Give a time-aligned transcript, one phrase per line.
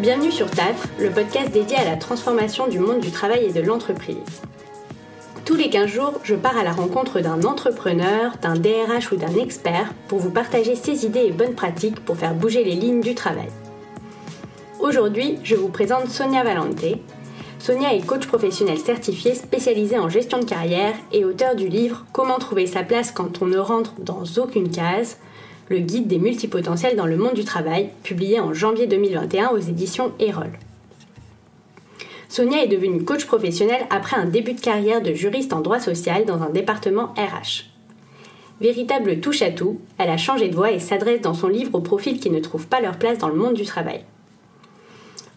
[0.00, 3.60] Bienvenue sur TAF, le podcast dédié à la transformation du monde du travail et de
[3.60, 4.42] l'entreprise.
[5.44, 9.36] Tous les 15 jours, je pars à la rencontre d'un entrepreneur, d'un DRH ou d'un
[9.36, 13.14] expert pour vous partager ses idées et bonnes pratiques pour faire bouger les lignes du
[13.14, 13.50] travail.
[14.80, 16.84] Aujourd'hui, je vous présente Sonia Valente.
[17.60, 22.38] Sonia est coach professionnel certifié spécialisée en gestion de carrière et auteur du livre Comment
[22.38, 25.18] trouver sa place quand on ne rentre dans aucune case
[25.68, 30.12] le guide des multipotentiels dans le monde du travail, publié en janvier 2021 aux éditions
[30.18, 30.50] Erol.
[32.28, 36.24] Sonia est devenue coach professionnelle après un début de carrière de juriste en droit social
[36.24, 37.66] dans un département RH.
[38.60, 42.30] Véritable touche-à-tout, elle a changé de voie et s'adresse dans son livre aux profils qui
[42.30, 44.04] ne trouvent pas leur place dans le monde du travail.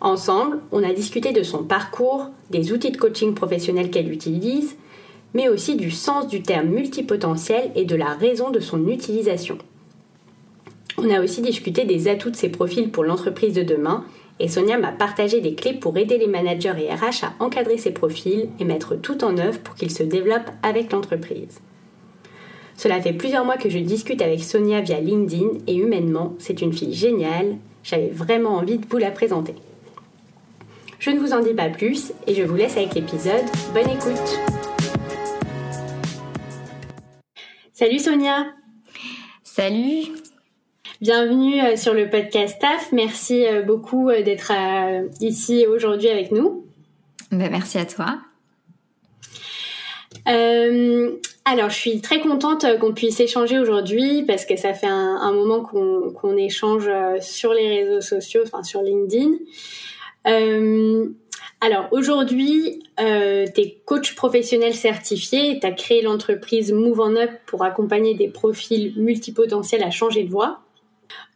[0.01, 4.75] Ensemble, on a discuté de son parcours, des outils de coaching professionnel qu'elle utilise,
[5.33, 9.57] mais aussi du sens du terme multipotentiel et de la raison de son utilisation.
[10.99, 14.03] On a aussi discuté des atouts de ces profils pour l'entreprise de demain
[14.39, 17.91] et Sonia m'a partagé des clés pour aider les managers et RH à encadrer ces
[17.91, 21.59] profils et mettre tout en œuvre pour qu'ils se développent avec l'entreprise.
[22.75, 26.73] Cela fait plusieurs mois que je discute avec Sonia via LinkedIn et humainement, c'est une
[26.73, 27.57] fille géniale.
[27.83, 29.55] J'avais vraiment envie de vous la présenter.
[30.99, 33.45] Je ne vous en dis pas plus et je vous laisse avec l'épisode.
[33.73, 34.39] Bonne écoute
[37.73, 38.47] Salut Sonia
[39.43, 40.09] Salut
[40.99, 42.91] Bienvenue euh, sur le podcast TAF.
[42.91, 44.51] Merci euh, beaucoup euh, d'être
[45.21, 46.65] ici aujourd'hui avec nous.
[47.31, 48.17] Ben, merci à toi.
[50.25, 55.61] alors, je suis très contente qu'on puisse échanger aujourd'hui parce que ça fait un, moment
[55.61, 56.89] qu'on échange
[57.21, 59.33] sur les réseaux sociaux, enfin sur LinkedIn.
[61.61, 67.29] alors aujourd'hui, euh, tu es coach professionnel certifié, tu as créé l'entreprise Move on Up
[67.45, 70.61] pour accompagner des profils multipotentiels à changer de voie.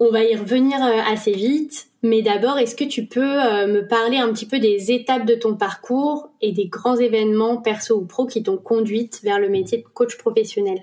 [0.04, 3.88] On va y revenir euh, assez vite, mais d'abord, est-ce que tu peux euh, me
[3.88, 8.06] parler un petit peu des étapes de ton parcours et des grands événements perso ou
[8.06, 10.80] pro qui t'ont conduite vers le métier de coach professionnel?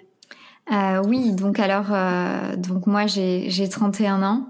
[0.71, 1.87] Euh, Oui, donc alors,
[2.59, 4.47] donc moi j'ai 31 ans.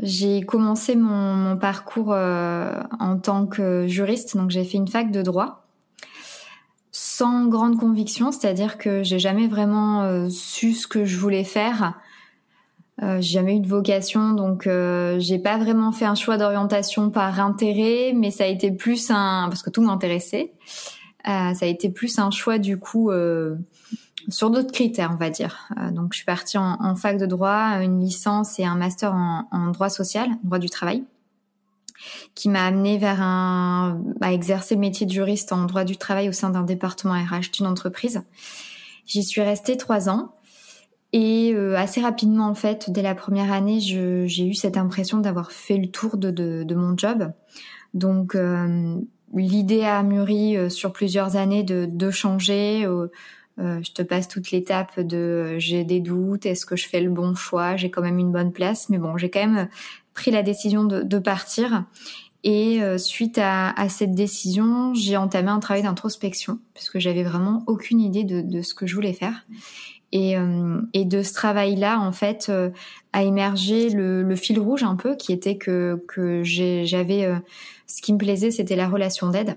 [0.00, 5.64] J'ai commencé mon, parcours en tant que juriste, donc j'ai fait une fac de droit
[6.92, 11.94] sans grande conviction, c'est-à-dire que j'ai jamais vraiment su ce que je voulais faire
[13.02, 17.10] euh, j'ai jamais eu de vocation, donc euh, j'ai pas vraiment fait un choix d'orientation
[17.10, 20.52] par intérêt, mais ça a été plus un parce que tout m'intéressait.
[21.26, 23.56] Euh, ça a été plus un choix du coup euh,
[24.28, 25.68] sur d'autres critères, on va dire.
[25.78, 29.12] Euh, donc je suis partie en, en, fac de droit, une licence et un master
[29.12, 31.04] en, en droit social, droit du travail,
[32.34, 36.28] qui m'a amené vers un à exercer le métier de juriste en droit du travail
[36.28, 38.22] au sein d'un département RH d'une entreprise.
[39.06, 40.32] J'y suis restée trois ans.
[41.12, 45.52] Et euh, assez rapidement, en fait, dès la première année, j'ai eu cette impression d'avoir
[45.52, 47.32] fait le tour de, de, de mon job.
[47.94, 48.96] Donc, euh,
[49.34, 52.86] l'idée a mûri euh, sur plusieurs années de, de changer.
[53.56, 57.34] je te passe toute l'étape de j'ai des doutes, est-ce que je fais le bon
[57.34, 59.68] choix, j'ai quand même une bonne place, mais bon, j'ai quand même
[60.14, 61.84] pris la décision de, de partir.
[62.44, 68.00] Et suite à, à, cette décision, j'ai entamé un travail d'introspection, puisque j'avais vraiment aucune
[68.00, 69.44] idée de, de, ce que je voulais faire.
[70.12, 72.70] Et, euh, et de ce travail-là, en fait, euh,
[73.12, 77.24] a émergé le, le, fil rouge un peu, qui était que, que j'avais...
[77.24, 77.36] Euh,
[77.86, 79.56] ce qui me plaisait, c'était la relation d'aide.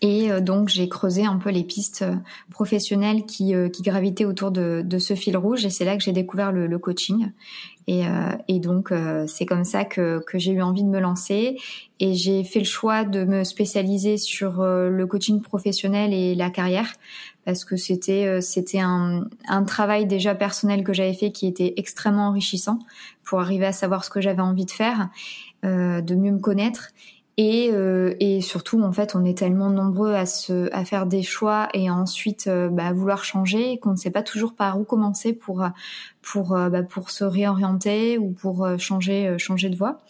[0.00, 2.04] Et donc j'ai creusé un peu les pistes
[2.50, 6.12] professionnelles qui, qui gravitaient autour de, de, ce fil rouge et c'est là que j'ai
[6.12, 7.30] découvert le, le, coaching.
[7.86, 8.04] Et,
[8.48, 8.92] et donc
[9.26, 11.58] c'est comme ça que, que j'ai eu envie de me lancer.
[12.00, 16.94] Et j'ai fait le choix de me spécialiser sur le coaching professionnel et la carrière.
[17.44, 21.74] Parce que c'était euh, c'était un, un travail déjà personnel que j'avais fait qui était
[21.76, 22.78] extrêmement enrichissant
[23.22, 25.10] pour arriver à savoir ce que j'avais envie de faire,
[25.64, 26.90] euh, de mieux me connaître
[27.36, 31.22] et, euh, et surtout en fait on est tellement nombreux à se à faire des
[31.22, 35.32] choix et ensuite euh, bah, vouloir changer qu'on ne sait pas toujours par où commencer
[35.32, 35.66] pour
[36.22, 40.00] pour bah, pour se réorienter ou pour changer changer de voie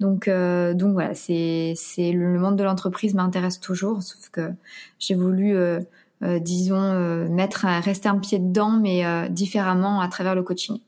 [0.00, 4.50] donc donc voilà c'est c'est le monde de l'entreprise m'intéresse toujours sauf que
[4.98, 5.56] j'ai voulu
[6.22, 10.78] euh, disons, euh, mettre, rester un pied dedans, mais euh, différemment à travers le coaching.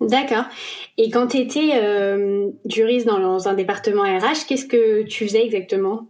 [0.00, 0.44] D'accord.
[0.98, 1.72] Et quand tu étais
[2.66, 6.06] juriste dans un département RH, qu'est-ce que tu faisais exactement?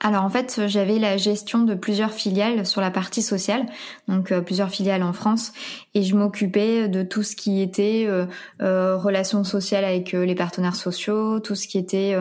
[0.00, 3.66] Alors en fait, j'avais la gestion de plusieurs filiales sur la partie sociale,
[4.06, 5.52] donc euh, plusieurs filiales en France,
[5.94, 8.26] et je m'occupais de tout ce qui était euh,
[8.60, 12.16] euh relations sociales avec euh, les partenaires sociaux, tout ce qui était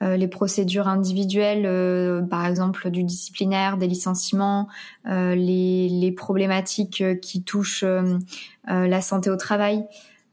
[0.00, 4.68] les procédures individuelles, par exemple du disciplinaire, des licenciements,
[5.04, 7.84] les, les, problématiques qui touchent
[8.68, 9.84] la santé au travail.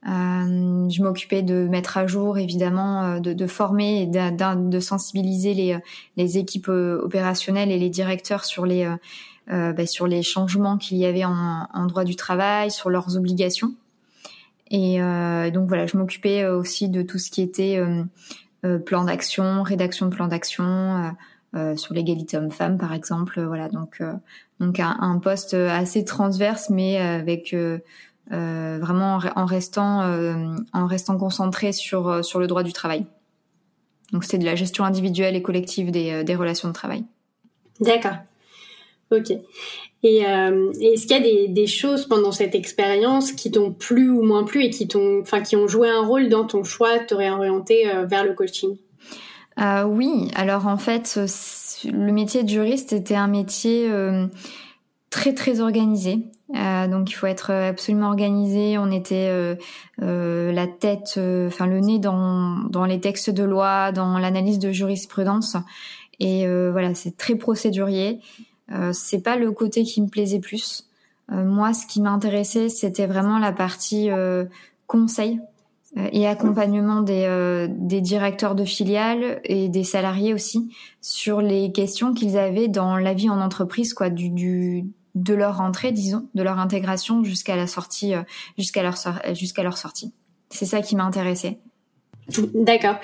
[0.08, 5.54] Euh, je m'occupais de mettre à jour, évidemment, euh, de, de former et de, sensibiliser
[5.54, 5.78] les,
[6.16, 8.88] les équipes opérationnelles et les directeurs sur les,
[9.52, 13.16] euh, bah, sur les changements qu'il y avait en, en, droit du travail, sur leurs
[13.16, 13.76] obligations.
[14.72, 17.80] Et euh, donc voilà, je m'occupais aussi de tout ce qui était
[18.86, 21.14] plan d'action, rédaction de plan d'action.
[21.56, 24.04] Euh, sur l'égalité homme-femme par exemple voilà donc
[24.60, 27.56] donc un, un, poste assez transverse mais avec
[28.32, 33.06] euh, vraiment en, restant euh, en restant concentré sur euh, sur le droit du travail.
[34.14, 37.04] Donc c'est de la gestion individuelle et collective des, des relations de travail.
[37.80, 38.18] D'accord.
[39.12, 39.32] Ok.
[40.02, 44.10] Et euh, est-ce qu'il y a des, des, choses pendant cette expérience qui t'ont plu
[44.10, 47.00] ou moins plu et qui t'ont, enfin, qui ont joué un rôle dans ton choix
[47.00, 48.78] de te réorienter vers le coaching?
[49.60, 50.30] Euh, Oui.
[50.36, 51.20] Alors en fait,
[51.86, 53.90] le métier de juriste était un métier
[55.10, 56.20] très très organisé.
[56.54, 58.78] Euh, donc il faut être absolument organisé.
[58.78, 59.56] On était euh,
[60.02, 64.72] euh, la tête, enfin le nez dans, dans les textes de loi, dans l'analyse de
[64.72, 65.58] jurisprudence.
[66.20, 68.22] Et voilà, c'est très procédurier.
[68.94, 70.90] c'est pas le côté qui me plaisait plus.
[71.30, 74.10] moi, ce qui m'intéressait, c'était vraiment la partie
[74.88, 75.42] conseil
[76.14, 82.38] et accompagnement des, des directeurs de filiales et des salariés aussi sur les questions qu'ils
[82.38, 86.60] avaient dans la vie en entreprise, quoi, du, du de leur rentrée, disons, de leur
[86.60, 88.22] intégration jusqu'à la sortie, euh,
[88.58, 88.96] jusqu'à leur,
[89.34, 90.14] jusqu'à leur sortie.
[90.50, 91.58] C'est ça qui m'a intéressée.
[92.54, 92.96] D'accord.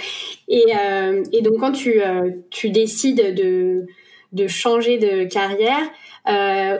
[0.48, 3.86] Et, euh, et, donc quand tu, euh, tu décides de,
[4.34, 5.90] de changer de carrière,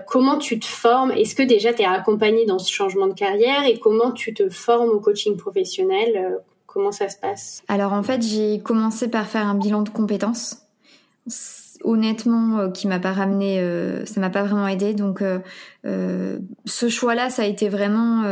[0.08, 1.12] comment tu te formes?
[1.12, 3.66] Est-ce que déjà tu es accompagné dans ce changement de carrière?
[3.66, 6.40] Et comment tu te formes au coaching professionnel?
[6.66, 7.64] Comment ça se passe?
[7.68, 10.58] Alors en fait, j'ai commencé par faire un bilan de compétences
[11.84, 14.94] honnêtement euh, qui m'a pas ramené euh, ça m'a pas vraiment aidé.
[14.94, 18.24] Donc euh, ce choix là ça a été vraiment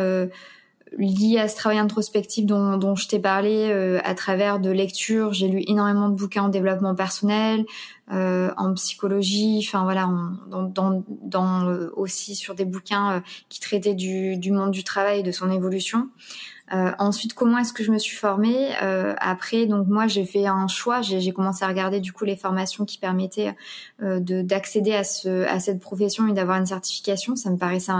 [0.97, 3.71] lié à ce travail introspectif dont, dont je t'ai parlé
[4.03, 5.33] à travers de lectures.
[5.33, 7.65] J'ai lu énormément de bouquins en développement personnel
[8.09, 9.63] en psychologie.
[9.67, 10.09] Enfin voilà
[11.95, 16.09] aussi sur des bouquins qui traitaient du monde du travail et de son évolution
[16.73, 20.45] euh, ensuite, comment est-ce que je me suis formée euh, Après, donc moi, j'ai fait
[20.45, 21.01] un choix.
[21.01, 23.55] J'ai commencé à regarder du coup les formations qui permettaient
[24.03, 27.35] euh, d'accéder à, ce, à cette profession et d'avoir une certification.
[27.35, 27.91] Ça me paraissait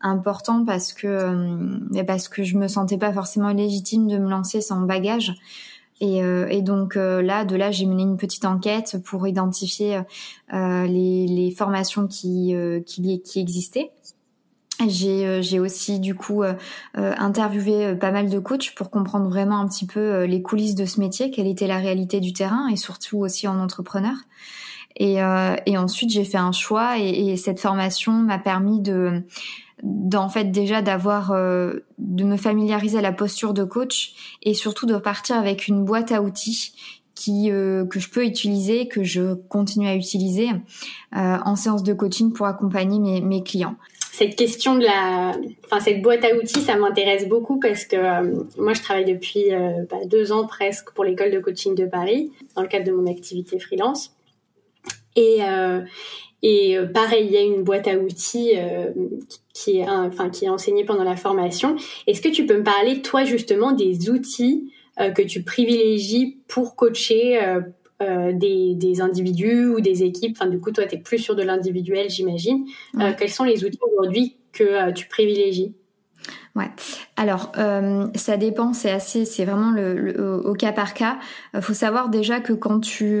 [0.00, 4.60] important parce que euh, parce que je me sentais pas forcément légitime de me lancer
[4.60, 5.34] sans bagage.
[6.00, 10.00] Et, euh, et donc là, de là, j'ai mené une petite enquête pour identifier
[10.52, 12.54] les, les, formations qui,
[12.86, 13.92] qui, qui existaient.
[14.86, 16.52] J'ai, euh, aussi du coup euh,
[16.98, 20.84] euh, interviewé pas mal de coachs pour comprendre vraiment un petit peu les coulisses de
[20.84, 24.14] ce métier, quelle était la réalité du terrain et surtout aussi en entrepreneur.
[24.98, 25.16] Et,
[25.66, 29.22] et ensuite j'ai fait un choix et, et cette formation m'a permis de
[29.82, 34.96] d'en fait déjà d'avoir de me familiariser à la posture de coach et surtout de
[34.96, 36.72] partir avec une boîte à outils
[37.14, 40.48] qui que je peux utiliser, que je continue à utiliser
[41.12, 43.76] en séance de coaching pour accompagner mes, mes clients
[44.16, 45.36] cette question de la,
[45.66, 49.52] enfin cette boîte à outils, ça m'intéresse beaucoup parce que euh, moi je travaille depuis
[49.52, 52.92] euh, bah, deux ans presque pour l'école de coaching de Paris dans le cadre de
[52.92, 54.16] mon activité freelance.
[55.16, 55.82] Et euh,
[56.42, 58.52] et pareil, il y a une boîte à outils
[59.52, 61.76] qui est, enfin qui est enseignée pendant la formation.
[62.06, 67.40] Est-ce que tu peux me parler toi justement des outils que tu privilégies pour coacher
[68.02, 70.36] euh, des, des, individus ou des équipes.
[70.38, 72.66] Enfin, du coup, toi, tu es plus sur de l'individuel, j'imagine.
[73.00, 75.74] Euh, quels sont les outils aujourd'hui que euh, tu privilégies?
[76.54, 76.68] Ouais.
[77.16, 78.72] Alors, euh, ça dépend.
[78.72, 81.18] C'est assez, c'est vraiment le, au cas par cas.
[81.54, 83.18] Il faut savoir déjà que quand tu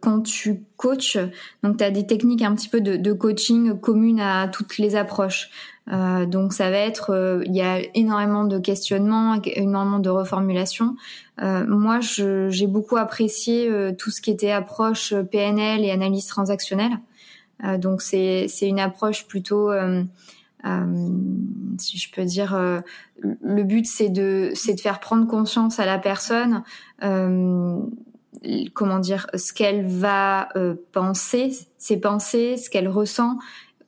[0.00, 1.18] quand tu coaches,
[1.62, 4.96] donc tu as des techniques un petit peu de, de coaching communes à toutes les
[4.96, 5.50] approches.
[5.90, 10.94] Euh, donc ça va être, euh, il y a énormément de questionnements, énormément de reformulations.
[11.40, 16.98] Euh, moi, j'ai beaucoup apprécié tout ce qui était approche PNL et analyse transactionnelle.
[17.78, 19.70] donc c'est une approche plutôt,
[21.78, 22.82] si je peux dire,
[23.20, 26.62] le but c'est de c'est de faire prendre conscience à la personne.
[28.74, 30.48] comment dire ce qu'elle va
[30.92, 33.38] penser, ses pensées, ce qu'elle ressent,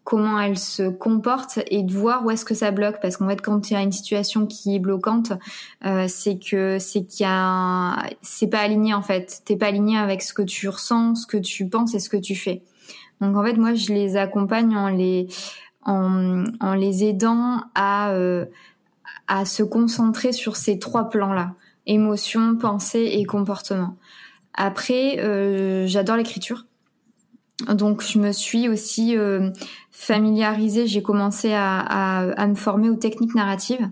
[0.04, 3.00] comment elle se comporte et de voir où est-ce que ça bloque.
[3.00, 5.32] Parce qu'en fait quand il y a une situation qui est bloquante
[5.84, 9.42] euh, c'est que c'est qu'il y a c'est pas aligné en fait.
[9.44, 12.18] T'es pas aligné avec ce que tu ressens ce que tu penses et ce que
[12.18, 12.62] tu fais.
[13.20, 15.26] Donc en fait moi je les accompagne en les
[15.87, 18.44] en, en les aidant à euh,
[19.26, 21.54] à se concentrer sur ces trois plans là
[21.87, 23.96] émotion pensée et comportement.
[24.52, 26.66] Après euh, j'adore l'écriture
[27.73, 29.50] donc je me suis aussi euh,
[29.90, 33.88] familiarisée, j'ai commencé à, à, à, me former aux techniques narratives.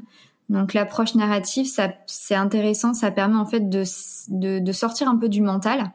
[0.48, 1.66] Donc l'approche narrative,
[2.06, 3.84] c'est intéressant, ça permet en fait de,
[4.28, 5.92] de, de sortir un peu du mental.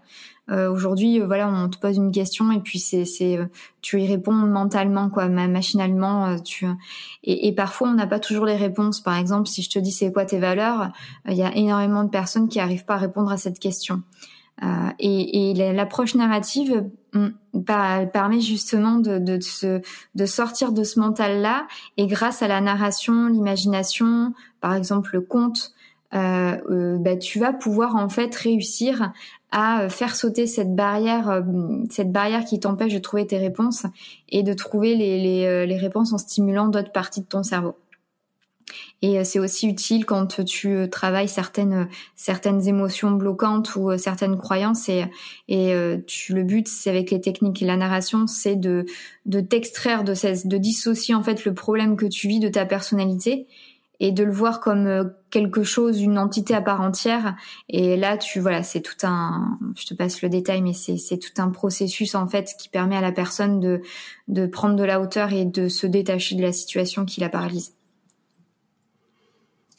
[0.50, 3.06] Euh, Aujourd'hui, euh, voilà, on te pose une question et puis c'est
[3.38, 3.46] euh,
[3.82, 6.28] tu y réponds mentalement quoi, machinalement.
[6.28, 6.66] Euh, tu
[7.24, 9.02] et, et parfois on n'a pas toujours les réponses.
[9.02, 10.92] Par exemple, si je te dis c'est quoi tes valeurs,
[11.28, 14.04] il y a énormément de personnes qui arrivent pas à répondre à cette question.
[14.64, 16.86] Euh, et, et l'approche narrative
[18.12, 19.82] permet justement de, de, de,
[20.16, 25.74] de sortir de ce mental-là et grâce à la narration, l'imagination, par exemple le conte,
[26.14, 29.12] euh, euh, bah, tu vas pouvoir en fait réussir
[29.52, 31.42] à faire sauter cette barrière, euh,
[31.90, 33.86] cette barrière qui t'empêche de trouver tes réponses
[34.30, 37.76] et de trouver les, les, euh, les réponses en stimulant d'autres parties de ton cerveau.
[39.02, 43.98] Et euh, c'est aussi utile quand tu euh, travailles certaines certaines émotions bloquantes ou euh,
[43.98, 44.90] certaines croyances.
[44.90, 45.06] Et,
[45.48, 45.74] et
[46.08, 48.86] tu, le but, c'est avec les techniques et la narration, c'est de
[49.26, 50.14] de t'extraire de
[50.48, 53.48] de dissocier en fait le problème que tu vis de ta personnalité
[54.00, 57.36] et de le voir comme quelque chose, une entité à part entière.
[57.68, 61.18] Et là, tu voilà, c'est tout un, je te passe le détail, mais c'est c'est
[61.18, 63.82] tout un processus en fait qui permet à la personne de
[64.28, 67.77] de prendre de la hauteur et de se détacher de la situation qui la paralyse.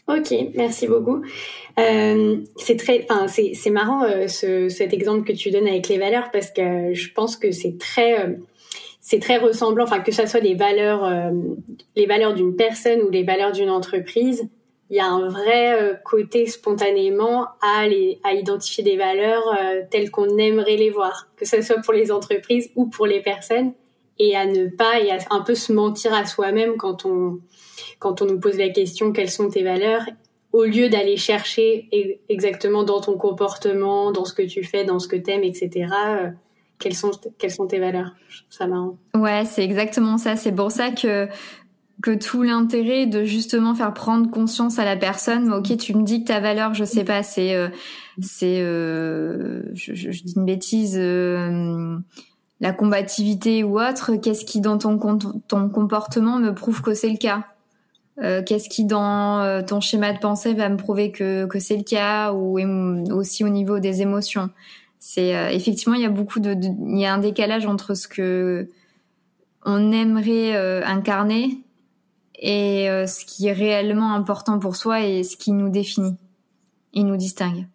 [0.08, 1.22] Ok, merci beaucoup.
[1.78, 5.98] Euh, c'est très, enfin, c'est, marrant euh, ce, cet exemple que tu donnes avec les
[5.98, 8.32] valeurs parce que je pense que c'est très, euh,
[9.02, 9.84] c'est très ressemblant.
[9.84, 11.06] Enfin, que ça soit les valeurs,
[11.94, 14.48] les valeurs d'une personne ou les valeurs d'une entreprise,
[14.88, 19.58] il y a un vrai côté spontanément à les, à identifier des valeurs
[19.90, 23.72] telles qu'on aimerait les voir, que ce soit pour les entreprises ou pour les personnes,
[24.18, 27.40] et à ne pas et à un peu se mentir à soi-même quand on
[27.98, 30.04] quand on nous pose la question quelles sont tes valeurs,
[30.52, 31.88] au lieu d'aller chercher
[32.28, 35.92] exactement dans ton comportement, dans ce que tu fais, dans ce que t'aimes, etc.
[35.94, 36.30] Euh,
[36.78, 38.12] quelles sont quelles sont tes valeurs?
[38.48, 38.96] Ça marrant.
[39.14, 40.36] Ouais, c'est exactement ça.
[40.36, 41.28] C'est pour ça que
[42.00, 45.52] que tout l'intérêt de justement faire prendre conscience à la personne.
[45.52, 47.68] Ok, tu me dis que ta valeur, je sais pas, c'est euh,
[48.22, 50.96] c'est euh, je, je, dis une bêtise.
[52.60, 54.98] la combativité ou autre, qu'est-ce qui dans ton,
[55.46, 57.44] ton comportement me prouve que c'est le cas?
[58.22, 61.76] Euh, qu'est-ce qui dans euh, ton schéma de pensée va me prouver que, que c'est
[61.76, 62.58] le cas ou
[63.12, 64.50] aussi au niveau des émotions?
[64.98, 68.08] C'est euh, effectivement il y a beaucoup de, il y a un décalage entre ce
[68.08, 68.68] que
[69.64, 71.58] on aimerait incarner
[72.40, 76.16] et ce qui est réellement important pour soi et ce qui nous définit,
[76.94, 77.66] et nous distingue.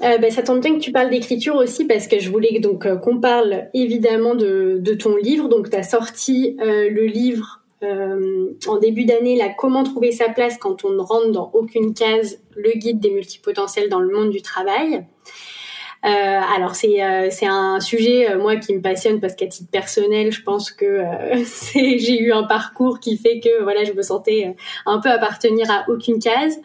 [0.00, 3.20] ben, ça tombe bien que tu parles d'écriture aussi parce que je voulais donc qu'on
[3.20, 5.48] parle évidemment de, de, ton livre.
[5.48, 10.56] Donc tu as sorti le livre euh, en début d'année la comment trouver sa place
[10.58, 14.42] quand on ne rentre dans aucune case, le guide des multipotentiels dans le monde du
[14.42, 15.04] travail.
[16.04, 20.32] Euh, alors c'est euh, c'est un sujet moi qui me passionne parce qu'à titre personnel
[20.32, 21.00] je pense que
[21.74, 25.84] j'ai eu un parcours qui fait que voilà je me sentais un peu appartenir à
[25.88, 26.58] aucune case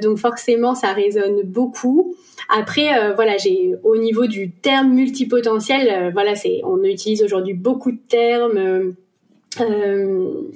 [0.00, 2.14] donc forcément ça résonne beaucoup
[2.48, 8.00] après voilà j'ai au niveau du terme multipotentiel voilà c'est on utilise aujourd'hui beaucoup de
[8.08, 8.94] termes
[9.56, 10.50] comme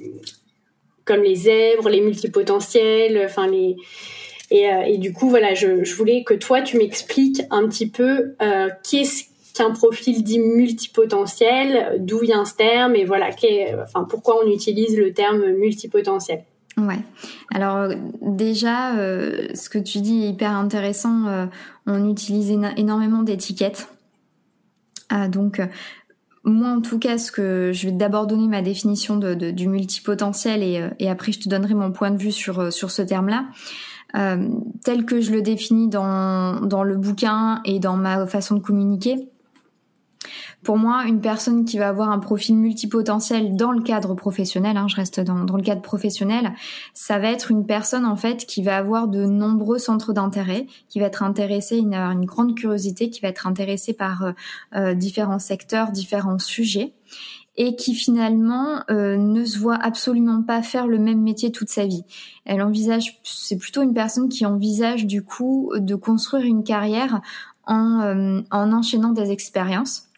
[1.21, 3.75] les zèbres, les multipotentiels, enfin les
[4.51, 8.69] et, euh, du coup voilà, je, voulais que toi tu m'expliques un petit peu euh,
[8.89, 9.23] qu'est-ce
[9.53, 13.29] qu'un profil dit multipotentiel, d'où vient ce terme et voilà,
[14.09, 16.43] pourquoi on utilise le terme multipotentiel.
[16.77, 16.99] Ouais.
[17.53, 17.87] Alors
[18.21, 21.27] déjà, euh, ce que tu dis est hyper intéressant.
[21.27, 21.45] Euh,
[21.87, 23.87] on utilise énormément d'étiquettes.
[25.29, 25.61] Donc
[26.45, 30.79] moi, en tout cas, ce que je vais d'abord donner ma définition du multipotentiel et,
[30.79, 33.45] euh, et, après je te donnerai mon point de vue sur euh, sur ce terme-là.
[34.15, 34.47] Euh,
[34.83, 39.27] tel que je le définis dans dans le bouquin et dans ma façon de communiquer,
[40.63, 44.87] pour moi, une personne qui va avoir un profil multipotentiel dans le cadre professionnel, hein,
[44.87, 46.53] je reste dans, dans, le cadre professionnel,
[46.93, 50.99] ça va être une personne en fait qui va avoir de nombreux centres d'intérêt, qui
[50.99, 54.31] va être intéressée, une, grande curiosité, qui va être intéressée par euh,
[54.75, 56.93] euh, différents secteurs, différents sujets
[57.57, 61.85] et qui finalement euh, ne se voit absolument pas faire le même métier toute sa
[61.85, 62.03] vie.
[62.45, 67.21] Elle envisage, c'est plutôt une personne qui envisage du coup de construire une carrière
[67.65, 70.09] en, euh, en enchaînant des expériences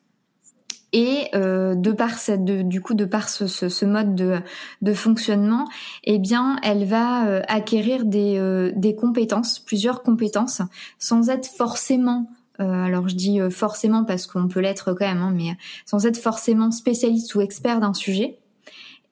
[0.97, 4.39] et euh, de par cette, de, du coup de par ce, ce, ce, mode de,
[4.81, 5.69] de fonctionnement,
[6.05, 10.63] eh bien, elle va euh, acquérir des, euh, des compétences, plusieurs compétences,
[10.97, 15.31] sans être forcément euh, alors je dis forcément parce qu'on peut l'être quand même, hein,
[15.31, 18.39] mais sans être forcément spécialiste ou expert d'un sujet.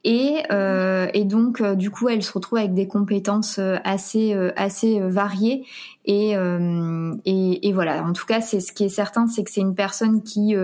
[0.04, 5.64] Et, euh, et donc du coup, elle se retrouve avec des compétences assez assez variées.
[6.06, 8.04] Et, et, et voilà.
[8.04, 10.56] En tout cas, c'est ce qui est certain, c'est que c'est une personne qui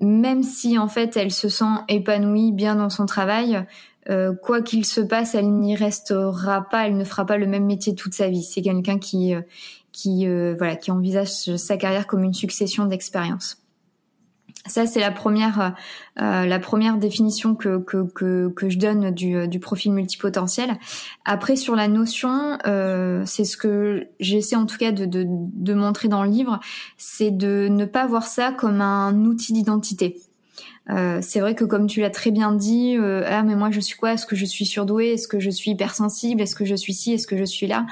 [0.00, 3.64] même si en fait elle se sent épanouie bien dans son travail,
[4.42, 7.94] quoi qu'il se passe, elle n'y restera pas, elle ne fera pas le même métier
[7.94, 8.42] toute sa vie.
[8.42, 9.34] C'est quelqu'un qui
[9.92, 13.57] qui voilà qui envisage sa carrière comme une succession d'expériences.
[14.66, 15.74] Ça, c'est la première,
[16.20, 20.76] euh, la première définition que, que, que, que je donne du, euh, du, profil multipotentiel.
[21.24, 25.74] Après, sur la notion, euh, c'est ce que j'essaie en tout cas de, de, de
[25.74, 26.60] montrer dans le livre,
[26.96, 30.16] c'est de ne pas voir ça comme un outil d'identité.
[30.90, 33.80] Euh, c'est vrai que comme tu l'as très bien dit, euh, ah mais moi je
[33.80, 34.14] suis quoi?
[34.14, 35.12] Est-ce que je suis surdouée?
[35.12, 36.40] Est-ce que je suis hypersensible?
[36.40, 37.12] Est-ce que je suis ci?
[37.12, 37.86] Est-ce que je suis là?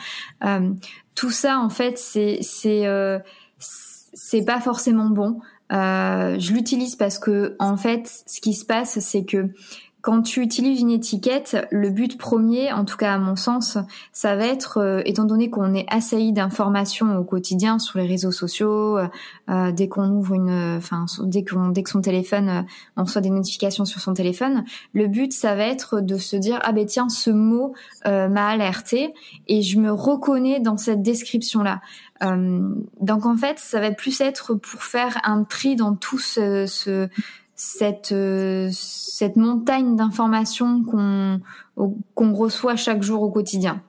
[0.44, 0.70] Euh,
[1.14, 3.18] Tout ça en fait c'est c'est euh,
[3.58, 5.40] c'est pas forcément bon.
[5.72, 9.50] Euh, je l'utilise parce que en fait, ce qui se passe, c'est que
[10.06, 13.76] quand tu utilises une étiquette, le but premier, en tout cas à mon sens,
[14.12, 18.30] ça va être, euh, étant donné qu'on est assailli d'informations au quotidien sur les réseaux
[18.30, 19.08] sociaux, euh,
[19.50, 22.62] euh dès qu'on ouvre une, enfin dès qu'on dès que son téléphone, euh,
[22.96, 26.60] on reçoit des notifications sur son téléphone, le but ça va être de se dire
[26.62, 29.12] ah ben tiens ce mot m'a alerté
[29.48, 31.80] et je me reconnais dans cette description là.
[32.20, 36.66] Donc en fait, ça va plus être pour faire un tri dans tout ce
[37.56, 41.40] cette euh, cette montagne d'informations qu'on
[42.14, 43.82] qu'on reçoit chaque jour au quotidien.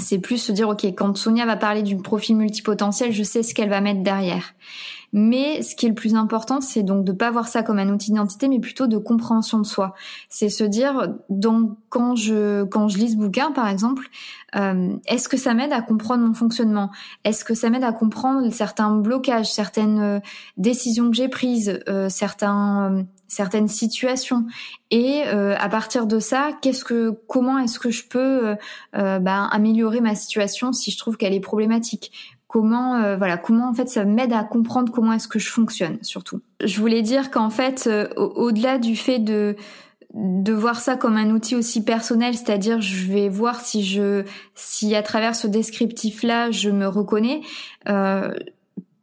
[0.00, 3.54] C'est plus se dire ok quand Sonia va parler du profil multipotentiel, je sais ce
[3.54, 4.54] qu'elle va mettre derrière.
[5.12, 7.88] Mais ce qui est le plus important, c'est donc de pas voir ça comme un
[7.88, 9.94] outil d'identité, mais plutôt de compréhension de soi.
[10.28, 14.08] C'est se dire, donc quand je quand je lis ce bouquin, par exemple,
[14.56, 16.90] euh, est-ce que ça m'aide à comprendre mon fonctionnement?
[17.24, 20.20] Est-ce que ça m'aide à comprendre certains blocages, certaines euh,
[20.56, 24.46] décisions que j'ai prises, euh, certains certaines situations
[24.90, 28.54] et à partir de ça qu'est-ce que comment est-ce que je peux
[28.92, 32.12] ben, améliorer ma situation si je trouve qu'elle est problématique?
[32.48, 35.98] Comment euh, voilà comment en fait ça m'aide à comprendre comment est-ce que je fonctionne
[36.02, 36.40] surtout?
[36.64, 39.56] Je voulais dire qu'en fait euh, au-delà du fait de
[40.14, 44.94] de voir ça comme un outil aussi personnel, c'est-à-dire je vais voir si je si
[44.94, 47.42] à travers ce descriptif là je me reconnais.
[47.88, 48.32] Euh,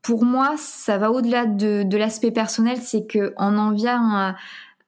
[0.04, 4.36] pour moi, ça va au-delà de, de l'aspect personnel, c'est que on en vient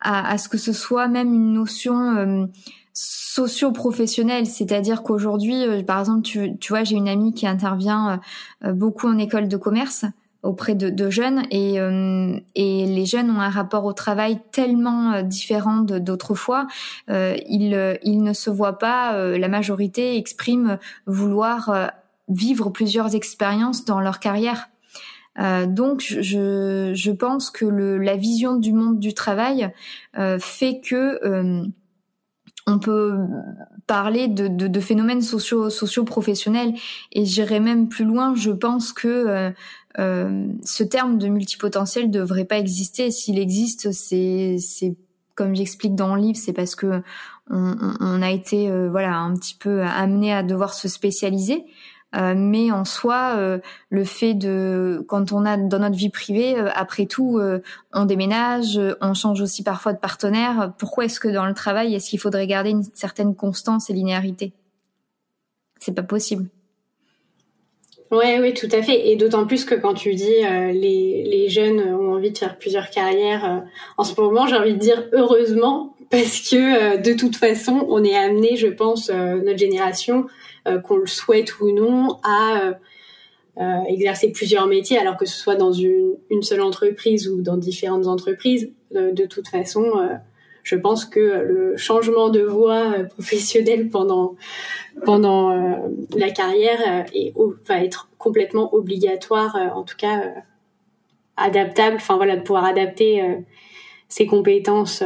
[0.02, 2.46] à, à, ce que ce soit même une notion euh,
[2.94, 8.20] socio-professionnel, c'est-à-dire qu'aujourd'hui, euh, par exemple, tu, tu vois, j'ai une amie qui intervient
[8.66, 10.06] euh, beaucoup en école de commerce
[10.44, 11.78] auprès de, de jeunes et,
[12.54, 16.68] et les jeunes ont un rapport au travail tellement différent d'autrefois,
[17.10, 21.90] euh, ils, ils ne se voient pas, la majorité exprime vouloir
[22.28, 24.70] vivre plusieurs expériences dans leur carrière.
[25.40, 29.72] Euh, donc, je, je pense que le, la vision du monde du travail
[30.18, 31.20] euh, fait que
[32.68, 33.14] on peut
[33.88, 36.74] parler de, de, de phénomènes sociaux, sociaux professionnels
[37.12, 38.34] et j'irai même plus loin.
[38.36, 39.52] Je pense que euh,
[40.00, 43.12] euh, ce terme de multipotentiel devrait pas exister.
[43.12, 44.58] S'il existe, c'est
[45.36, 47.02] comme j'explique dans le livre, c'est parce que
[47.52, 51.66] on, on a été euh, voilà un petit peu amené à devoir se spécialiser.
[52.16, 56.58] Euh, mais en soi, euh, le fait de quand on a dans notre vie privée,
[56.58, 57.40] euh, après tout,
[57.94, 60.74] on déménage, on change aussi parfois de partenaire.
[60.78, 64.54] Pourquoi est-ce que dans le travail, est-ce qu'il faudrait garder une certaine constance et linéarité?
[65.80, 66.48] C'est pas possible.
[68.12, 69.10] Ouais, oui, tout à fait.
[69.10, 72.90] Et d'autant plus que quand tu dis les, les jeunes ont envie de faire plusieurs
[72.90, 73.64] carrières,
[73.98, 78.16] en ce moment, j'ai envie de dire heureusement, parce que de toute façon, on est
[78.16, 80.28] amené, je pense, notre génération,
[80.84, 82.74] qu'on le souhaite ou non, à euh,
[83.58, 88.08] euh, exercer plusieurs métiers, alors que ce soit dans une, seule entreprise ou dans différentes
[88.08, 88.72] entreprises.
[88.92, 89.84] de toute façon,
[90.64, 94.36] je pense que le changement de voie professionnelle pendant
[95.06, 95.56] pendant
[96.16, 97.06] la carrière
[97.66, 100.34] va être complètement obligatoire, en tout cas
[101.38, 101.96] adaptable.
[101.96, 103.24] Enfin voilà, de pouvoir adapter
[104.10, 105.02] ses compétences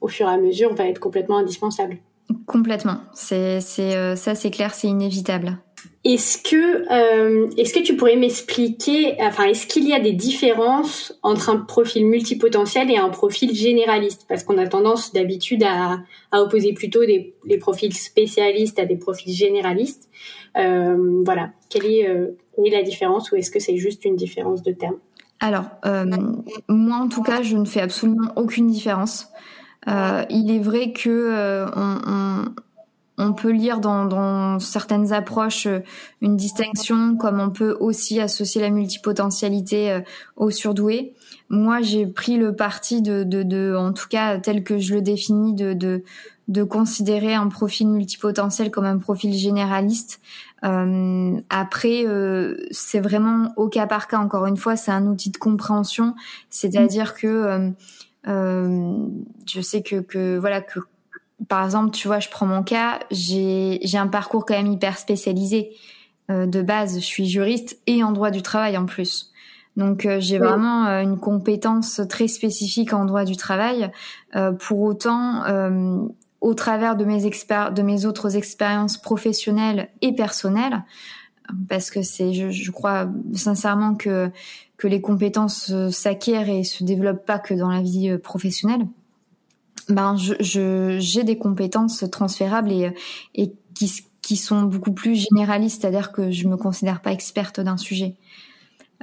[0.00, 1.98] au fur et à mesure va être complètement indispensable.
[2.46, 3.00] Complètement.
[3.12, 5.58] C'est, c'est, euh, ça, c'est clair, c'est inévitable.
[6.04, 11.18] Est-ce que, euh, est-ce que tu pourrais m'expliquer, enfin, est-ce qu'il y a des différences
[11.22, 14.24] entre un profil multipotentiel et un profil généraliste?
[14.28, 15.98] Parce qu'on a tendance d'habitude à,
[16.30, 20.08] à opposer plutôt des, les profils spécialistes à des profils généralistes.
[20.56, 21.50] Euh, voilà.
[21.68, 24.72] Quelle est, euh, quelle est la différence ou est-ce que c'est juste une différence de
[24.72, 24.96] terme?
[25.40, 25.66] Alors,
[26.68, 29.28] moi, en tout cas, je ne fais absolument aucune différence.
[29.86, 32.44] Euh, il est vrai que euh, on,
[33.16, 35.80] on, peut lire dans, dans, certaines approches euh,
[36.20, 40.00] une distinction, comme on peut aussi associer la multipotentialité
[40.36, 41.14] au surdoué.
[41.48, 45.02] Moi, j'ai pris le parti de, de, de, en tout cas tel que je le
[45.02, 46.02] définis, de, de,
[46.48, 50.20] de considérer un profil multipotentiel comme un profil généraliste.
[50.64, 54.18] Euh, après, euh, c'est vraiment au cas par cas.
[54.18, 56.14] Encore une fois, c'est un outil de compréhension,
[56.50, 57.70] c'est-à-dire que euh,
[58.28, 60.80] je sais que, que voilà que
[61.48, 64.98] par exemple, tu vois, je prends mon cas, j'ai j'ai un parcours quand même hyper
[64.98, 65.70] spécialisé
[66.28, 66.96] de base.
[66.96, 69.32] Je suis juriste et en droit du travail en plus.
[69.76, 73.90] Donc j'ai vraiment une compétence très spécifique en droit du travail.
[74.58, 75.44] pour autant,
[76.40, 80.84] au travers de mes de mes autres expériences professionnelles et personnelles,
[81.68, 84.30] parce que c'est, je, je, crois sincèrement que
[84.78, 88.86] que les compétences s'acquièrent et se développent pas que dans la vie euh, professionnelle.
[89.90, 92.92] Ben, j'ai des compétences transférables et
[93.34, 93.52] et
[94.28, 98.14] qui sont beaucoup plus généralistes, c'est-à-dire que je me considère pas experte d'un sujet.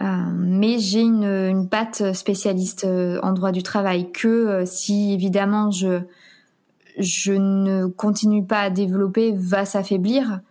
[0.01, 5.13] Euh, mais j'ai une, une patte spécialiste euh, en droit du travail que euh, si
[5.13, 6.01] évidemment je
[6.99, 10.41] je ne continue pas à développer va s'affaiblir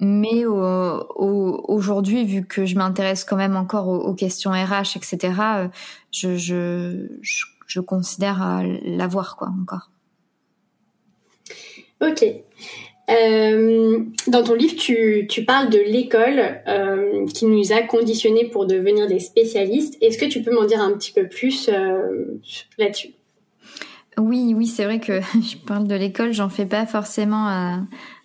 [0.00, 5.68] mais aujourd'hui, vu que je m'intéresse quand même encore aux, questions RH, etc., euh,
[6.10, 7.06] je, je,
[7.66, 9.90] je, considère euh, l'avoir quoi encore.
[12.00, 12.24] Ok.
[13.10, 16.62] Euh, dans ton livre, tu, tu parles de l'école
[17.34, 19.98] qui nous a conditionnés pour devenir des spécialistes.
[20.00, 21.68] Est-ce que tu peux m'en dire un petit peu plus
[22.78, 23.10] là-dessus?
[24.16, 27.84] Oui, oui, c'est vrai que je parle de l'école, j'en fais pas forcément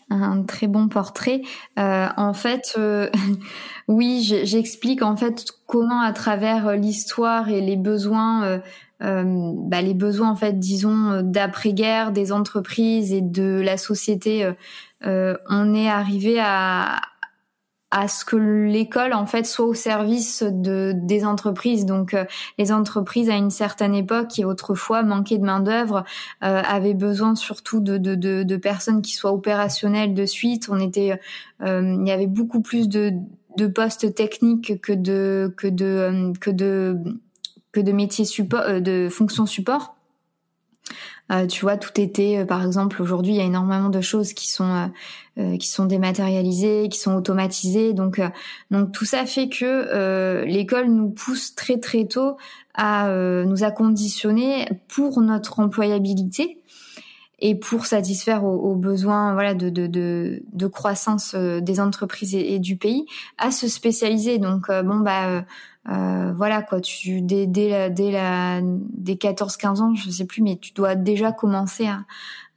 [0.09, 1.41] un très bon portrait.
[1.79, 3.09] Euh, en fait, euh,
[3.87, 8.61] oui, j'explique en fait comment à travers euh, l'histoire et les besoins,
[8.99, 14.49] bah, les besoins en fait, disons d'après-guerre des entreprises et de la société,
[15.03, 17.01] on est arrivé à,
[17.91, 21.85] à ce que l'école en fait soit au service de des entreprises.
[21.85, 22.25] Donc euh,
[22.57, 26.03] les entreprises à une certaine époque qui autrefois manquaient de main d'œuvre
[26.43, 30.67] euh, avaient besoin surtout de, de, de, de, personnes qui soient opérationnelles de suite.
[30.69, 31.19] On était
[31.61, 33.13] euh, il y avait beaucoup plus de,
[33.57, 36.97] de postes techniques que de que de que de
[37.71, 39.94] que de métiers support de fonctions support.
[41.31, 44.33] Euh, tu vois, tout était, euh, par exemple, aujourd'hui, il y a énormément de choses
[44.33, 44.91] qui sont
[45.37, 47.93] euh, qui sont dématérialisées, qui sont automatisées.
[47.93, 48.21] Donc,
[48.71, 52.37] donc tout ça fait que l'école nous pousse très très tôt
[52.73, 53.09] à
[53.45, 56.61] nous a conditionner pour notre employabilité
[57.39, 62.77] et pour satisfaire aux, besoins voilà de, de, de, de croissance des entreprises et, du
[62.77, 63.05] pays
[63.37, 65.43] à se spécialiser donc bon bah
[65.89, 70.25] euh, voilà quoi, tu dès dès la, dès la dès 14 15 ans, je sais
[70.25, 72.03] plus mais tu dois déjà commencer à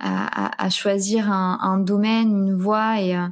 [0.00, 3.26] à, à choisir un, un, domaine, une voie et euh,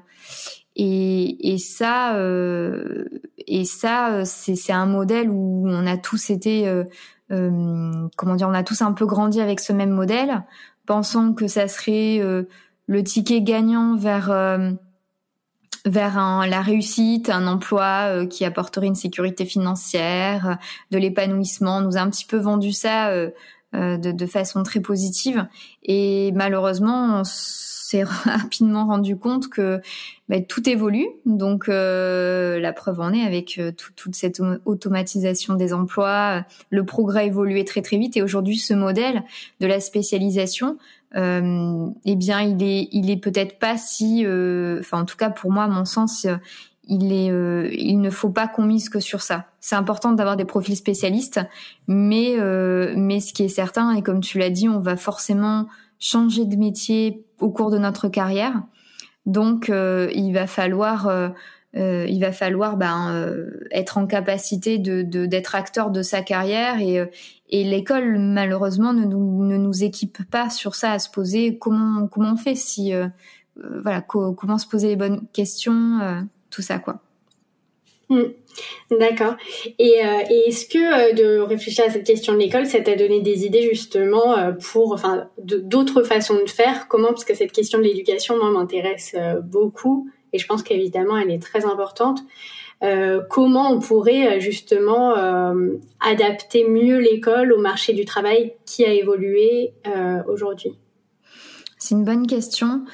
[0.74, 3.06] et, et ça euh,
[3.46, 6.84] et ça c'est c'est un modèle où on a tous été euh,
[7.32, 10.44] euh, comment dire, on a tous un peu grandi avec ce même modèle,
[10.86, 12.20] pensant que ça serait
[12.86, 14.30] le ticket gagnant vers
[15.86, 20.54] vers un, la réussite, un emploi euh, qui apporterait une sécurité financière, euh,
[20.90, 21.78] de l'épanouissement.
[21.78, 23.30] On nous a un petit peu vendu ça euh,
[23.72, 25.46] de, de, façon très positive
[25.82, 29.80] et malheureusement on s'est rapidement rendu compte que
[30.28, 31.06] bah, tout évolue.
[31.26, 37.82] Donc la preuve en est avec toute cette automatisation des emplois, le progrès évoluait très
[37.82, 39.24] très vite et aujourd'hui ce modèle
[39.60, 45.00] de la spécialisation euh, eh bien, il est, il est peut-être pas si, euh, enfin,
[45.00, 46.36] en tout cas pour moi, à mon sens, euh,
[46.88, 49.46] il est, euh, il ne faut pas qu'on mise que sur ça.
[49.60, 51.40] C'est important d'avoir des profils spécialistes,
[51.88, 52.36] mais,
[52.96, 55.66] mais ce qui est certain, et comme tu l'as dit, on va forcément
[55.98, 58.62] changer de métier au cours de notre carrière.
[59.24, 61.32] Donc, il va falloir
[61.76, 66.98] euh, il va falloir ben, euh, être en capacité d'être acteur de sa carrière et,
[66.98, 67.06] euh,
[67.50, 72.06] et l'école malheureusement ne nous, ne nous équipe pas sur ça à se poser comment
[72.08, 72.92] comment on fait si
[73.82, 77.00] voilà comment se poser les bonnes questions tout ça quoi.
[78.08, 78.22] Hmm.
[78.90, 79.36] D'accord.
[79.78, 83.44] Et, et est-ce que de réfléchir à cette question de l'école, ça t'a donné des
[83.44, 86.86] idées justement pour, enfin, d'autres façons de faire?
[86.88, 87.08] Comment?
[87.08, 91.42] Parce que cette question de l'éducation, moi, m'intéresse beaucoup et je pense qu'évidemment elle est
[91.42, 92.20] très importante.
[92.82, 98.84] Euh, comment on pourrait euh, justement euh, adapter mieux l'école au marché du travail qui
[98.84, 99.72] a évolué
[100.28, 100.78] aujourd'hui?
[101.78, 102.84] C'est une bonne question.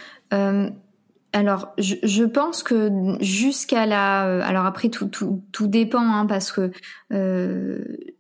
[1.33, 6.71] alors, je, pense que jusqu'à la, alors après tout tout, tout dépend hein, parce que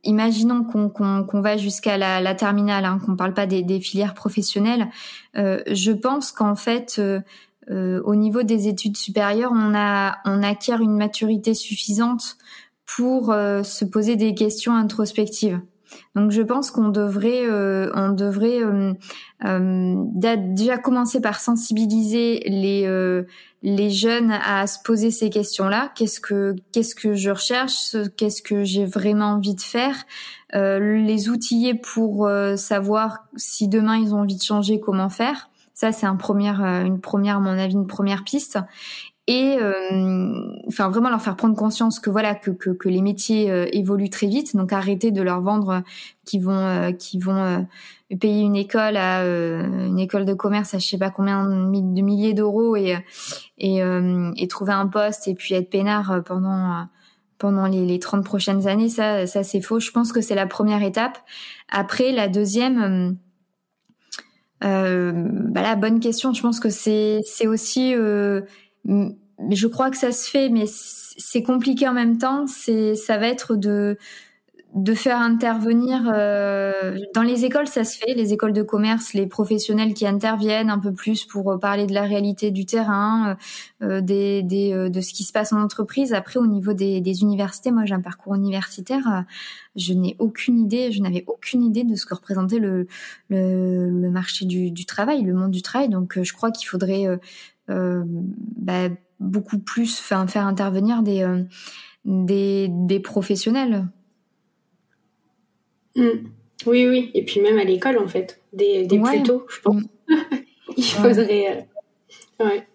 [0.03, 4.89] imaginons qu'on va jusqu'à la, terminale, hein, qu'on parle pas des, filières professionnelles.
[5.35, 7.01] je pense qu'en fait
[7.71, 12.37] au niveau des études supérieures, on a on acquiert une maturité suffisante
[12.97, 15.61] pour euh, se poser des questions introspectives.
[16.15, 18.61] Donc je pense qu'on devrait euh, on devrait
[19.43, 22.89] déjà commencer par sensibiliser les
[23.63, 25.93] les jeunes à se poser ces questions-là.
[25.95, 27.95] Qu'est-ce que qu'est-ce que je recherche?
[28.17, 29.97] Qu'est-ce que j'ai vraiment envie de faire?
[30.55, 36.07] Les outiller pour savoir si demain ils ont envie de changer, comment faire Ça, c'est
[36.07, 38.59] un premier, une première, à mon avis, une première piste
[39.29, 39.57] et
[40.67, 44.27] enfin vraiment leur faire prendre conscience que voilà que, que, que les métiers évoluent très
[44.27, 45.85] vite donc arrêter de leur vendre
[46.25, 47.65] qui vont qui vont
[48.21, 52.35] payer une école à une école de commerce à je sais pas combien de milliers
[52.35, 52.97] d'euros et
[53.59, 56.89] et, et trouver un poste et puis être peinard pendant
[57.43, 59.81] pendant les, les 30 prochaines années, ça, ça c'est faux.
[59.81, 61.19] Je pense que c'est la première étape.
[61.69, 63.11] Après, la deuxième, euh,
[64.63, 66.33] bah la bonne question.
[66.33, 68.43] Je pense que c'est c'est aussi, euh,
[68.85, 72.47] je crois que ça se fait, mais c'est compliqué en même temps.
[72.47, 73.99] C'est ça va être de
[74.75, 79.27] de faire intervenir euh, dans les écoles, ça se fait, les écoles de commerce, les
[79.27, 83.37] professionnels qui interviennent un peu plus pour parler de la réalité du terrain,
[83.83, 86.15] euh, des, des, euh, de ce qui se passe en entreprise.
[86.15, 89.21] Après, au niveau des, des universités, moi j'ai un parcours universitaire, euh,
[89.77, 92.87] je n'ai aucune idée, je n'avais aucune idée de ce que représentait le,
[93.29, 95.91] le, le marché du, du, travail, le monde du travail.
[95.91, 97.07] Donc, je crois qu'il faudrait
[97.69, 101.27] bah, beaucoup plus faire, faire intervenir des,
[102.05, 103.87] des, des professionnels.
[105.97, 106.29] Mm.
[106.67, 107.11] Oui, oui.
[107.15, 108.41] Et puis même à l'école, en fait.
[108.53, 109.83] Des, des plus tôt, je pense.
[110.09, 110.15] Mm.
[110.77, 111.67] Il faudrait...
[112.41, 112.67] Euh, ouais.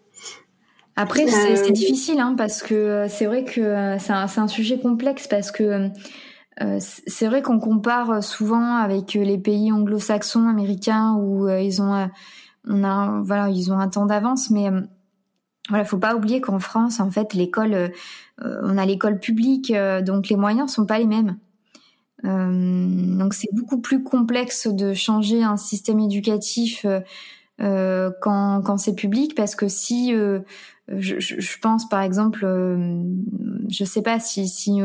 [0.96, 4.80] Après, c'est euh, difficile, hein, parce que euh, c'est vrai que c'est un, un, sujet
[4.80, 5.90] complexe, parce que
[6.80, 12.10] c'est vrai qu'on compare souvent avec les pays anglo-saxons, américains, où ils ont,
[12.68, 14.72] on a, voilà, ils ont un temps d'avance, mais
[15.70, 17.92] voilà, faut pas oublier qu'en France, en fait, l'école,
[18.42, 21.38] on a l'école publique, donc les moyens sont pas les mêmes.
[22.26, 27.02] Euh, donc c'est beaucoup plus complexe de changer un système éducatif euh,
[27.62, 30.40] euh quand, quand c'est public parce que si euh,
[30.90, 33.04] je, je, pense par exemple, euh,
[33.70, 34.80] je sais pas si si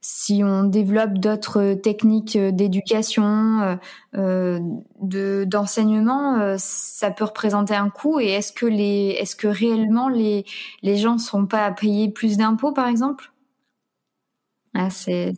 [0.00, 3.78] si on développe d'autres techniques d'éducation,
[4.14, 8.20] de d'enseignement, ça peut représenter un coût.
[8.20, 10.44] Et est-ce que les, est-ce que réellement les
[10.82, 13.32] les gens sont pas à payer plus d'impôts, par exemple?
[14.74, 15.32] Ah, c'est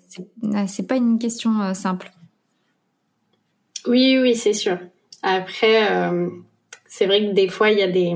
[0.55, 2.11] ah, c'est pas une question euh, simple.
[3.87, 4.79] Oui, oui, c'est sûr.
[5.23, 6.29] Après, euh,
[6.87, 8.15] c'est vrai que des fois, il y a des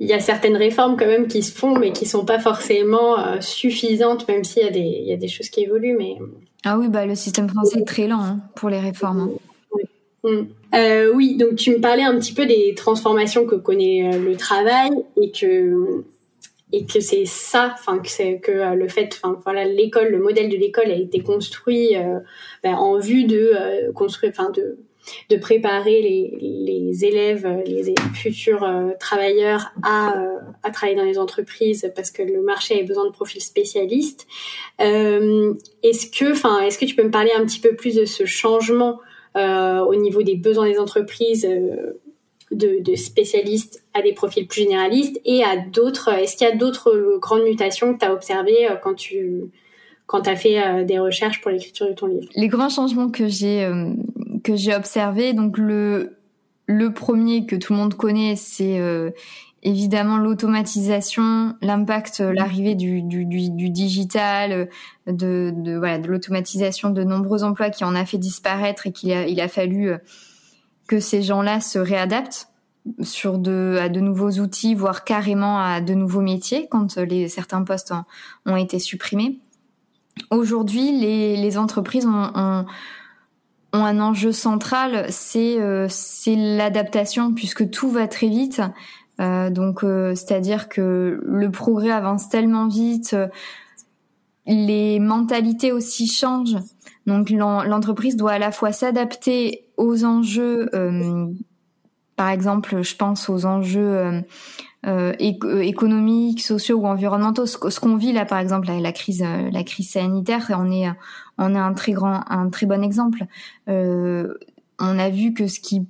[0.00, 3.18] il y a certaines réformes quand même qui se font, mais qui sont pas forcément
[3.18, 6.16] euh, suffisantes, même s'il y a des il y a des choses qui évoluent, mais
[6.64, 9.20] ah oui, bah le système français est très lent hein, pour les réformes.
[9.20, 9.30] Hein.
[10.24, 10.34] Oui.
[11.14, 15.30] oui, donc tu me parlais un petit peu des transformations que connaît le travail et
[15.30, 16.04] que
[16.74, 20.18] et que c'est ça, enfin que c'est que euh, le fait, enfin voilà, l'école, le
[20.18, 22.18] modèle de l'école a été construit euh,
[22.64, 24.78] ben, en vue de euh, construire, enfin de
[25.28, 28.66] de préparer les, les élèves, les futurs
[28.98, 30.14] travailleurs à,
[30.62, 34.26] à travailler dans les entreprises parce que le marché a besoin de profils spécialistes.
[34.78, 38.24] est-ce que, enfin, est-ce que tu peux me parler un petit peu plus de ce
[38.24, 38.98] changement
[39.34, 41.46] au niveau des besoins des entreprises
[42.54, 46.08] de, spécialistes à des profils plus généralistes et à d'autres.
[46.08, 49.44] Est-ce qu'il y a d'autres grandes mutations que tu as observées euh, quand tu
[50.06, 52.28] quand as fait euh, des recherches pour l'écriture de ton livre?
[52.34, 53.90] Les grands changements que j'ai euh,
[54.42, 56.16] que j'ai observés, donc le
[56.66, 58.80] le premier que tout le monde connaît, c'est
[59.62, 63.26] évidemment l'automatisation, l'impact, l'arrivée du, du,
[63.68, 64.70] digital,
[65.06, 69.42] de, de l'automatisation de nombreux emplois qui en a fait disparaître et qu'il a, il
[69.42, 69.92] a fallu
[70.86, 72.48] que ces gens-là se réadaptent
[73.00, 77.62] sur de, à de nouveaux outils, voire carrément à de nouveaux métiers quand les, certains
[77.62, 77.94] postes
[78.46, 79.40] ont, été supprimés.
[80.30, 82.66] Aujourd'hui, les, les, entreprises ont, ont,
[83.72, 85.88] ont, un enjeu central, c'est euh,
[86.26, 88.60] l'adaptation puisque tout va très vite.
[89.20, 93.16] Euh, donc, euh, c'est-à-dire que le progrès avance tellement vite,
[94.46, 96.58] les mentalités aussi changent.
[97.06, 101.26] Donc l'entreprise doit à la fois s'adapter aux enjeux, euh,
[102.16, 104.20] par exemple, je pense aux enjeux euh,
[104.86, 107.46] euh, économiques, sociaux ou environnementaux.
[107.46, 110.88] Ce, qu'on vit là, par exemple, la, crise, la crise sanitaire, on est,
[111.38, 113.24] on est un très grand, un très bon exemple.
[113.66, 115.86] on a vu que ce qui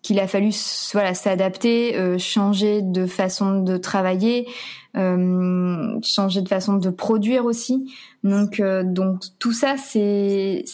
[0.00, 0.52] qu'il a fallu
[0.94, 4.46] voilà s'adapter, changer de façon de travailler,
[4.94, 7.92] changer de façon de produire aussi.
[8.22, 10.64] Donc, donc tout ça, c'est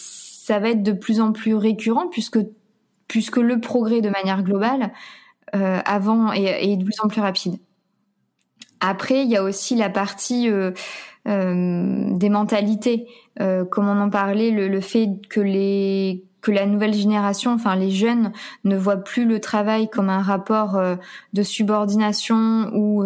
[0.45, 2.39] ça va être de plus en plus récurrent puisque
[3.09, 4.93] puisque le progrès de manière globale
[5.55, 7.57] euh, avant est, de plus en plus rapide.
[8.81, 10.73] Après, il y a aussi la partie euh,
[11.29, 13.07] euh, des mentalités,
[13.39, 18.31] comme on en parlait, le, fait que les que la nouvelle génération, enfin les jeunes,
[18.65, 20.79] ne voient plus le travail comme un rapport
[21.33, 23.03] de subordination ou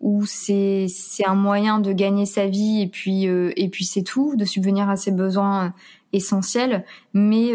[0.00, 4.34] où c'est c'est un moyen de gagner sa vie et puis et puis c'est tout,
[4.36, 5.74] de subvenir à ses besoins
[6.12, 6.84] essentiels.
[7.14, 7.52] Mais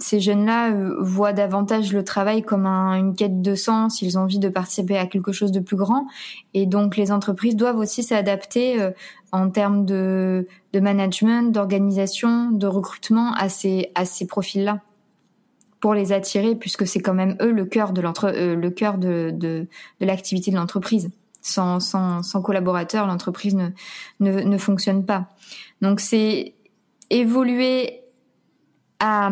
[0.00, 4.02] ces jeunes-là voient davantage le travail comme une quête de sens.
[4.02, 6.06] Ils ont envie de participer à quelque chose de plus grand,
[6.54, 8.90] et donc les entreprises doivent aussi s'adapter
[9.32, 14.80] en termes de, de management, d'organisation, de recrutement à ces à ces profils-là
[15.80, 18.96] pour les attirer, puisque c'est quand même eux le cœur de l'entre euh, le cœur
[18.96, 19.66] de, de,
[20.00, 21.10] de l'activité de l'entreprise.
[21.42, 23.68] Sans, sans, sans collaborateurs, l'entreprise ne,
[24.18, 25.28] ne, ne fonctionne pas.
[25.80, 26.55] Donc c'est
[27.10, 28.00] évoluer
[29.00, 29.30] à,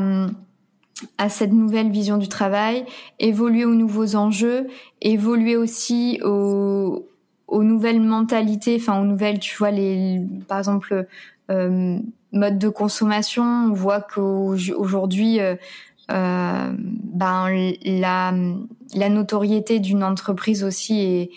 [1.19, 2.85] à cette nouvelle vision du travail,
[3.19, 4.67] évoluer aux nouveaux enjeux,
[5.01, 7.09] évoluer aussi aux,
[7.49, 11.07] aux nouvelles mentalités, enfin aux nouvelles, tu vois, les, par exemple,
[11.51, 11.99] euh,
[12.33, 13.43] modes de consommation.
[13.43, 15.57] On voit qu'aujourd'hui, euh,
[16.11, 18.35] euh, ben la,
[18.95, 21.31] la notoriété d'une entreprise aussi est,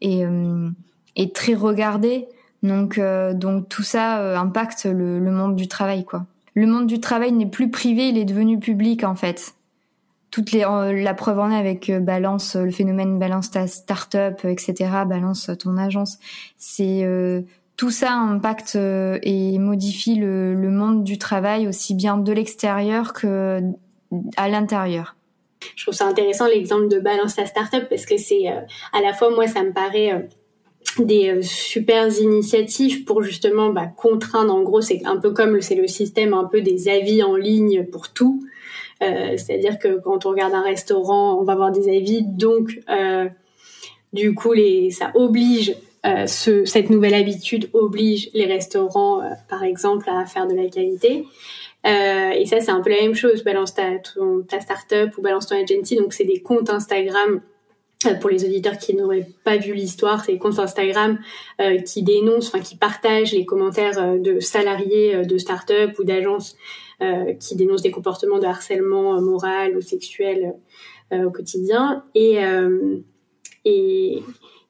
[0.00, 0.70] est, euh,
[1.16, 2.26] est, très regardée.
[2.64, 6.26] Donc, euh, donc tout ça impacte le, monde du travail, quoi.
[6.54, 9.54] Le monde du travail n'est plus privé, il est devenu public en fait.
[10.30, 14.74] Toutes les, la preuve en est avec balance le phénomène balance ta startup, etc.
[15.06, 16.18] Balance ton agence.
[16.56, 17.04] C'est
[17.76, 23.60] tout ça impacte et modifie le, le, monde du travail aussi bien de l'extérieur que
[24.36, 25.16] à l'intérieur.
[25.76, 28.60] Je trouve ça intéressant l'exemple de Balance ta startup parce que c'est euh,
[28.92, 30.20] à la fois moi ça me paraît euh,
[31.00, 35.74] des euh, super initiatives pour justement bah, contraindre en gros c'est un peu comme c'est
[35.74, 38.44] le système un peu des avis en ligne pour tout
[39.00, 42.80] c'est-à-dire que quand on regarde un restaurant on va avoir des avis donc
[44.14, 45.76] du coup les ça oblige
[46.26, 51.26] ce, cette nouvelle habitude oblige les restaurants par exemple à faire de la qualité
[51.86, 53.44] euh, et ça, c'est un peu la même chose.
[53.44, 55.96] Balance ta, ton, ta startup ou balance ton agency.
[55.96, 57.40] Donc, c'est des comptes Instagram euh,
[58.20, 61.18] pour les auditeurs qui n'auraient pas vu l'histoire, c'est des comptes Instagram
[61.60, 66.56] euh, qui dénoncent, enfin qui partagent les commentaires euh, de salariés de start-up ou d'agences
[67.40, 70.54] qui dénoncent des comportements de harcèlement moral ou sexuel
[71.12, 72.04] au quotidien.
[72.14, 72.38] Et,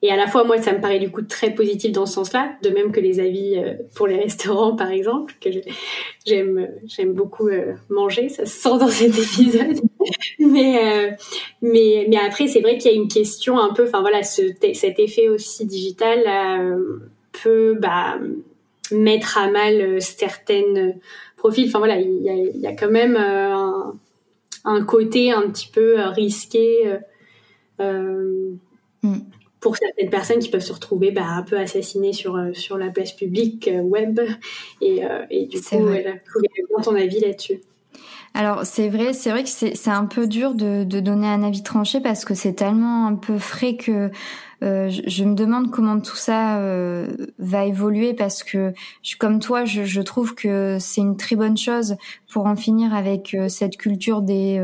[0.01, 2.53] et à la fois, moi, ça me paraît du coup très positif dans ce sens-là,
[2.61, 5.49] de même que les avis euh, pour les restaurants, par exemple, que
[6.25, 9.79] j'aime j'aime beaucoup euh, manger, ça se sent dans cet épisode.
[10.39, 11.11] mais, euh,
[11.61, 14.41] mais, mais après, c'est vrai qu'il y a une question un peu, enfin voilà, ce,
[14.73, 16.77] cet effet aussi digital
[17.31, 18.19] peut bah,
[18.91, 20.99] mettre à mal certaines
[21.37, 21.67] profils.
[21.67, 23.93] Enfin voilà, il y a, quand même un,
[24.65, 26.97] un, côté un petit peu risqué.
[27.79, 29.19] Mm
[29.65, 32.91] pour certaines personnes qui peuvent se retrouver bah, un peu assassinées sur, euh, sur la
[32.91, 34.19] place publique euh, web.
[34.79, 36.11] Et, euh, et du coup, voilà,
[36.83, 37.61] ton avis là-dessus.
[38.35, 41.63] Alors c'est vrai, c'est vrai que c'est un peu dur de, de, donner un avis
[41.63, 44.11] tranché parce que c'est tellement un peu frais que
[44.61, 47.07] euh, je, je, me demande comment tout ça euh,
[47.39, 51.57] va évoluer parce que je, comme toi, je, je trouve que c'est une très bonne
[51.57, 51.95] chose
[52.31, 54.61] pour en finir avec euh, cette culture des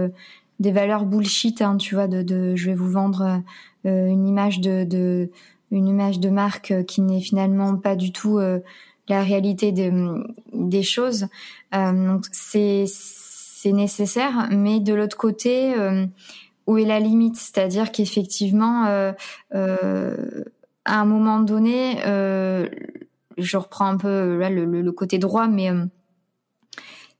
[0.59, 3.41] des valeurs bullshit, hein, tu vois, de, de je vais vous vendre
[3.83, 5.29] une image de, de,
[5.71, 8.59] une image de marque euh, qui n'est finalement pas du tout euh,
[9.07, 9.91] la réalité des,
[10.53, 11.27] des choses.
[11.73, 15.75] donc c'est c'est nécessaire, mais de l'autre côté,
[16.67, 17.37] où est la limite?
[17.37, 19.11] C'est-à-dire qu'effectivement, euh,
[19.53, 20.43] euh,
[20.85, 22.67] à un moment donné, euh,
[23.37, 25.69] je reprends un peu là le, le, côté droit, mais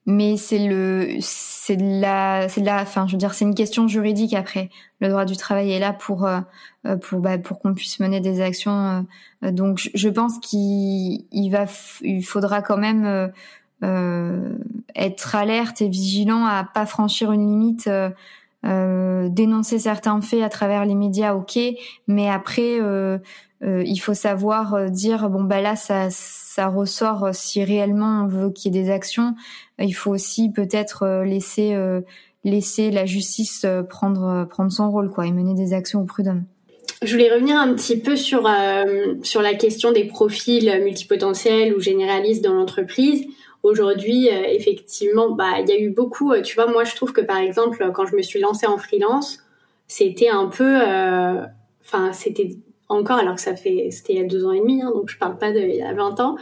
[0.05, 3.55] mais c'est le c'est de la c'est de la enfin je veux dire c'est une
[3.55, 4.69] question juridique après.
[4.99, 6.41] Le droit du travail est là pour euh,
[7.01, 9.05] pour bah, pour qu'on puisse mener des actions
[9.43, 11.65] euh, donc je pense qu'il il va
[12.01, 13.31] il faudra quand même
[13.83, 14.57] euh,
[14.95, 17.89] être alerte et vigilant à pas franchir une limite
[18.65, 21.59] euh, dénoncer certains faits à travers les médias ok
[22.07, 22.79] mais après
[23.63, 28.73] il faut savoir dire bon bah là ça ça ressort si réellement on veut qu'il
[28.73, 29.35] y ait des actions
[29.83, 32.01] il faut aussi peut-être euh, laisser euh,
[32.43, 36.43] la justice euh, prendre prendre son rôle quoi et mener des actions au prud'homme.
[37.03, 38.47] Je voulais revenir un petit peu sur
[39.23, 43.25] sur la question des profils multipotentiels ou généralistes dans l'entreprise.
[43.63, 46.33] Aujourd'hui, effectivement, bah il y a eu beaucoup.
[46.43, 49.39] tu vois, moi je trouve que par exemple, quand je me suis lancée en freelance,
[49.87, 50.77] c'était un peu,
[51.83, 52.57] enfin c'était
[52.91, 55.09] encore, alors que ça fait, c'était il y a deux ans et demi, hein, donc
[55.09, 56.35] je parle pas y a 20 ans,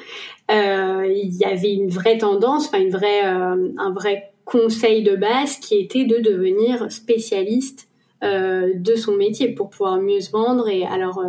[0.52, 5.16] euh, il y avait une vraie tendance, enfin une vraie, euh, un vrai conseil de
[5.16, 7.88] base qui était de devenir spécialiste
[8.24, 10.68] euh, de son métier pour pouvoir mieux se vendre.
[10.68, 11.24] Et alors,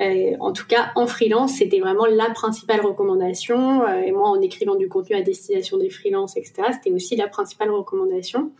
[0.00, 3.86] en tout cas, en freelance, c'était vraiment la principale recommandation.
[3.88, 7.70] et moi, en écrivant du contenu à destination des freelances, etc., c'était aussi la principale
[7.70, 8.50] recommandation.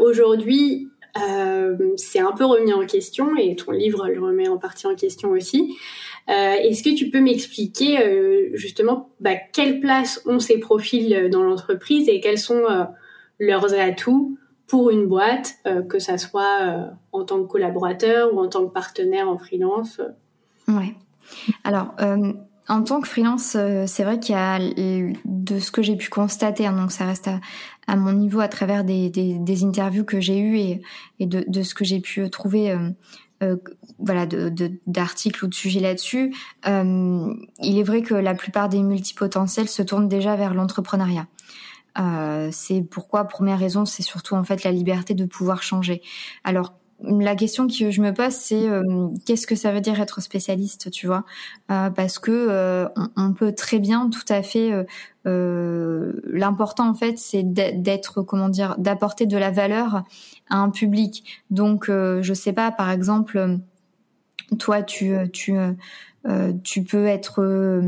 [0.00, 0.88] Aujourd'hui,
[1.96, 5.30] c'est un peu remis en question et ton livre le remet en partie en question
[5.30, 5.76] aussi.
[6.28, 12.20] Est-ce que tu peux m'expliquer justement bah, quelle place ont ces profils dans l'entreprise et
[12.20, 12.62] quels sont
[13.38, 14.36] leurs atouts
[14.66, 15.54] pour une boîte,
[15.88, 20.00] que ça soit en tant que collaborateur ou en tant que partenaire en freelance?
[20.68, 20.94] Ouais.
[21.62, 21.94] Alors,
[22.68, 26.10] en tant que freelance, euh, c'est vrai qu'il y a de ce que j'ai pu
[26.10, 27.40] constater, hein, donc ça reste à,
[27.94, 30.82] mon niveau à travers des, des, interviews que j'ai eues et,
[31.20, 32.72] et de, de, ce que j'ai pu trouver.
[32.72, 32.90] Euh,
[33.42, 33.56] euh
[33.98, 34.26] voilà
[34.86, 36.34] d'articles ou de sujets là-dessus.
[36.66, 41.26] Euh, il est vrai que la plupart des multipotentiels se tournent déjà vers l'entrepreneuriat.
[41.98, 46.02] Euh, c'est pourquoi première raison, c'est surtout en fait la liberté de pouvoir changer.
[46.44, 50.22] Alors la question que je me pose, c'est euh, qu'est-ce que ça veut dire être
[50.22, 51.24] spécialiste, tu vois?
[51.70, 54.72] Euh, Parce que euh, on, peut très bien, tout à fait.
[55.24, 60.04] L'important en fait, c'est d'être, comment dire, d'apporter de la valeur
[60.48, 61.42] à un public.
[61.50, 63.58] Donc, je sais pas, par exemple,
[64.58, 65.54] toi, tu, tu
[66.64, 67.80] tu peux être,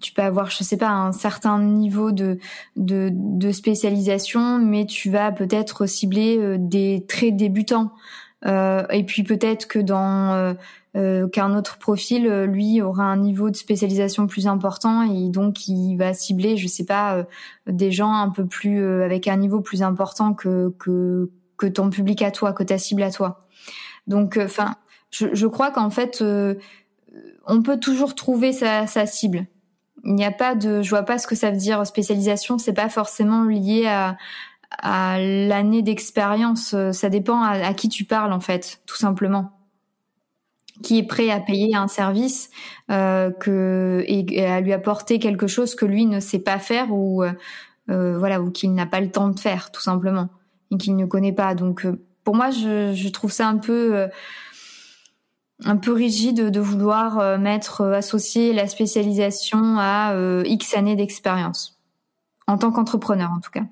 [0.00, 2.38] tu peux avoir, je sais pas, un certain niveau de,
[2.76, 7.92] de, de spécialisation, mais tu vas peut-être cibler des très débutants.
[8.46, 10.54] Euh, et puis peut-être que dans euh,
[10.96, 15.96] euh, qu'un autre profil, lui, aura un niveau de spécialisation plus important et donc il
[15.96, 17.26] va cibler, je sais pas,
[17.66, 22.22] des gens un peu plus avec un niveau plus important que que que ton public
[22.22, 23.46] à toi, que ta cible à toi.
[24.06, 24.74] Donc, enfin,
[25.10, 26.22] je, je, crois qu'en fait,
[27.46, 29.46] on peut toujours trouver sa, sa cible.
[30.04, 32.58] Il n'y a pas de, je vois pas ce que ça veut dire spécialisation.
[32.58, 33.86] C'est pas forcément lié
[34.82, 36.74] à l'année d'expérience.
[36.74, 39.52] Euh, ça dépend à, qui tu parles en fait, tout simplement.
[40.82, 42.50] Qui est prêt à payer un service
[42.90, 47.22] euh, que et, à lui apporter quelque chose que lui ne sait pas faire ou
[47.22, 47.32] euh,
[47.90, 50.30] euh voilà ou qu'il n'a pas le temps de faire, tout simplement,
[50.72, 51.54] et qu'il ne connaît pas.
[51.54, 54.08] Donc euh, pour moi, je, je, trouve ça un peu
[55.64, 61.74] un peu rigide de vouloir mettre associer la spécialisation à X années d'expérience
[62.46, 63.64] en tant qu'entrepreneur en tout cas.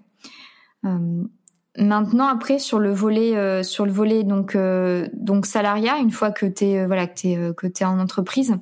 [0.85, 1.25] Euh,
[1.79, 3.63] maintenant, après sur le volet, euh,
[4.25, 8.57] donc euh, donc salariat, une fois que que t'es en entreprise,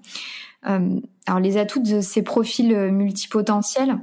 [0.63, 3.99] alors les atouts de ces profils multipotentiels,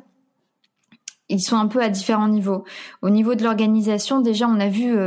[1.30, 2.63] ils sont un peu à différents niveaux.
[3.01, 4.97] Au niveau de l'organisation, déjà, on a vu,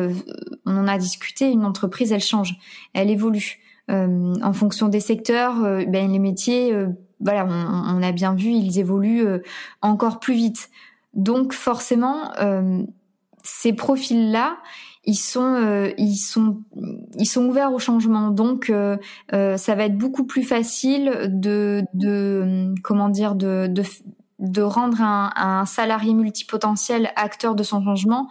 [0.66, 2.56] on en a discuté, une entreprise, elle change,
[2.92, 3.58] elle évolue.
[3.90, 6.74] Euh, en fonction des secteurs, ben, les métiers,
[7.20, 9.26] voilà, on, a bien vu, ils évoluent
[9.82, 10.70] encore plus vite.
[11.14, 12.32] Donc forcément,
[13.42, 14.56] ces profils-là,
[15.04, 16.62] ils sont, euh, ils sont,
[17.18, 18.30] ils sont ouverts au changement.
[18.30, 18.96] Donc, euh,
[19.32, 23.82] euh, ça va être beaucoup plus facile de, de comment dire, de, de,
[24.38, 28.28] de rendre un, salarié multipotentiel acteur de son changement,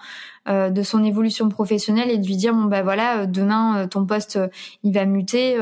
[0.48, 4.40] de son évolution professionnelle et de lui dire bon bah voilà, demain ton poste
[4.84, 5.58] il va muter.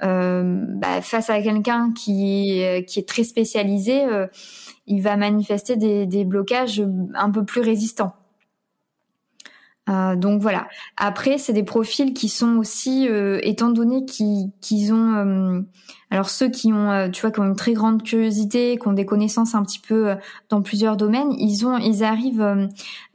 [0.00, 4.04] Bah, face à quelqu'un qui qui est très spécialisé,
[4.86, 6.82] il va manifester des, des blocages
[7.14, 8.14] un peu plus résistants.
[9.88, 10.68] Euh, donc voilà.
[10.96, 15.60] Après, c'est des profils qui sont aussi, euh, étant donné qu'ils ont, euh,
[16.10, 19.06] alors ceux qui ont, tu vois, qui ont une très grande curiosité, qui ont des
[19.06, 20.14] connaissances un petit peu
[20.48, 22.68] dans plusieurs domaines, ils ont, ils arrivent,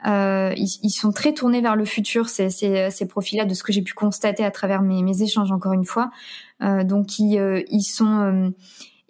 [0.04, 2.28] ils, ils, sont très tournés vers le futur.
[2.28, 5.50] Ces, ces, ces profils-là, de ce que j'ai pu constater à travers mes, mes échanges
[5.50, 6.10] encore une fois.
[6.60, 8.52] donc ils, ils sont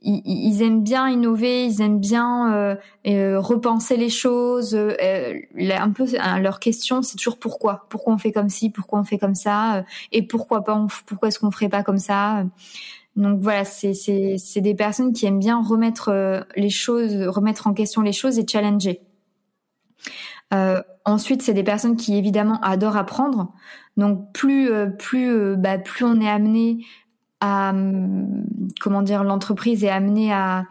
[0.05, 2.77] ils, aiment bien innover, ils aiment bien euh,
[3.07, 4.75] euh, repenser les choses.
[4.75, 6.05] Euh, un peu
[6.41, 7.87] leur question, c'est toujours pourquoi?
[7.89, 11.39] Pourquoi on fait comme ci, pourquoi on fait comme ça, et pourquoi pas, pourquoi est-ce
[11.39, 12.45] qu'on ferait pas comme ça?
[13.17, 13.93] Donc voilà, c'est
[14.57, 19.01] des personnes qui aiment bien remettre les choses, remettre en question les choses et challenger.
[21.05, 23.53] ensuite, c'est des personnes qui évidemment adorent apprendre.
[23.97, 26.85] Donc plus plus bah, plus on est amené
[28.81, 30.65] comment dire l'entreprise est amenée à,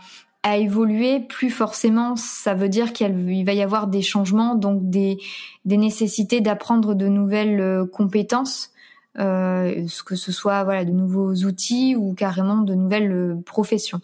[0.44, 5.18] à évoluer, plus forcément ça veut dire qu'il va y avoir des changements, donc des,
[5.66, 8.73] des nécessités d'apprendre de nouvelles euh, compétences,
[9.20, 14.02] euh, que ce soit voilà de nouveaux outils ou carrément de nouvelles euh, professions.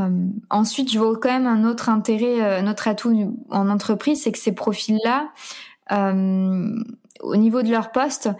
[0.00, 4.32] Euh, ensuite, je vois quand même un autre intérêt, un autre atout en entreprise, c'est
[4.32, 5.30] que ces profils-là,
[5.90, 8.30] au niveau de leur poste,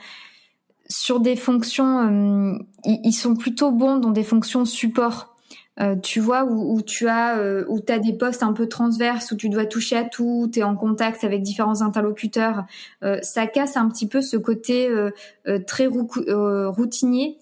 [0.92, 5.31] sur des fonctions, euh, ils, sont plutôt bons dans des fonctions support.
[5.80, 9.48] Euh, tu vois où, tu as euh, où des postes un peu transverses où tu
[9.48, 12.64] dois toucher à tout, tu es en contact avec différents interlocuteurs.
[13.22, 14.88] ça casse un petit peu ce côté
[15.66, 17.38] très routinier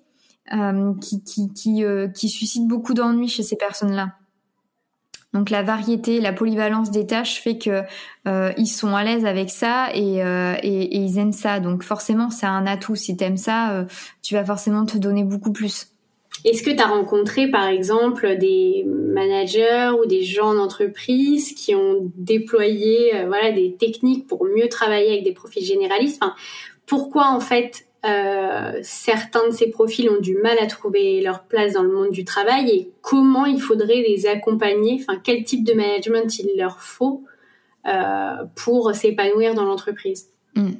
[1.00, 4.14] qui qui qui, suscite beaucoup d'ennuis chez ces personnes-là.
[5.32, 7.82] Donc la variété, la polyvalence des tâches fait que
[8.26, 11.60] euh, ils sont à l'aise avec ça et, euh, et, et, ils aiment ça.
[11.60, 12.96] Donc forcément, c'est un atout.
[12.96, 13.84] Si t'aimes ça, euh,
[14.22, 15.92] tu vas forcément te donner beaucoup plus.
[16.44, 22.10] Est-ce que tu as rencontré par exemple des managers ou des gens d'entreprise qui ont
[22.16, 26.22] déployé euh, voilà des techniques pour mieux travailler avec des profils généralistes?
[26.86, 31.74] Pourquoi en fait euh, certains de ces profils ont du mal à trouver leur place
[31.74, 35.74] dans le monde du travail et comment il faudrait les accompagner, enfin quel type de
[35.74, 37.24] management il leur faut
[37.86, 40.30] euh, pour s'épanouir dans l'entreprise?
[40.54, 40.70] Mm.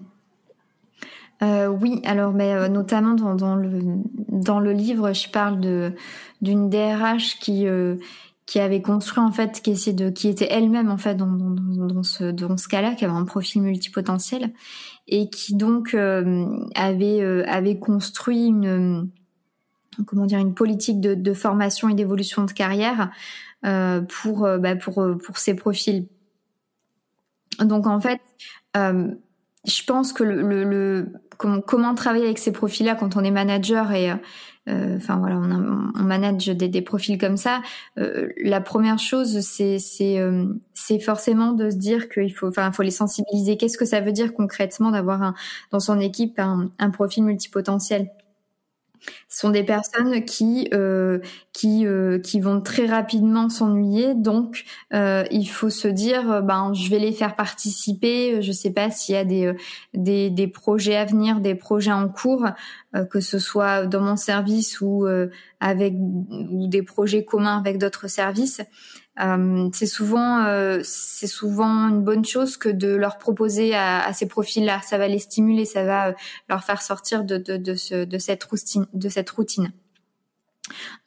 [1.43, 3.81] Euh, oui, alors mais euh, notamment dans, dans, le
[4.29, 5.95] dans le livre, je parle de
[6.43, 7.97] d'une DRH qui euh,
[8.45, 11.87] qui avait construit en fait, qui essayait de, qui était elle-même en fait dans, dans,
[11.87, 14.53] dans ce dans ce cas-là, qui avait un profil multipotentiel
[15.09, 19.09] et qui donc euh, avait avait construit une
[20.07, 23.11] comment dire une politique de, de formation et d'évolution de carrière
[23.63, 26.07] pour bah, pour pour ces profils.
[27.61, 28.21] Donc en fait,
[29.67, 34.13] je pense que le, le comment, travailler avec ces profils-là quand on est manager et
[34.69, 37.63] euh, enfin voilà, on, on manage des, profils comme ça.
[37.99, 40.45] Euh, la première chose, euh,
[40.75, 43.57] c'est forcément de se dire qu'il faut, enfin, faut les sensibiliser.
[43.57, 45.35] Qu'est-ce que ça veut dire concrètement d'avoir
[45.71, 48.11] dans son équipe un profil multipotentiel?
[49.29, 51.19] Ce sont des personnes qui euh,
[51.53, 54.15] qui euh, qui vont très rapidement s'ennuyer.
[54.15, 58.43] Donc euh, il faut se dire ben je vais les faire participer.
[58.43, 59.53] Je sais pas s'il y a des,
[59.95, 62.47] des des projets à venir des projets en cours
[63.11, 65.07] que ce soit dans mon service ou
[65.61, 68.61] avec ou des projets communs avec d'autres services
[69.23, 74.13] euh, c'est souvent euh, c'est souvent une bonne chose que de leur proposer à, à
[74.13, 74.81] ces profils-là.
[74.83, 76.13] Ça va les stimuler, ça va euh,
[76.49, 78.87] leur faire sortir de, de, de, ce, de cette routine.
[78.95, 79.73] De cette routine.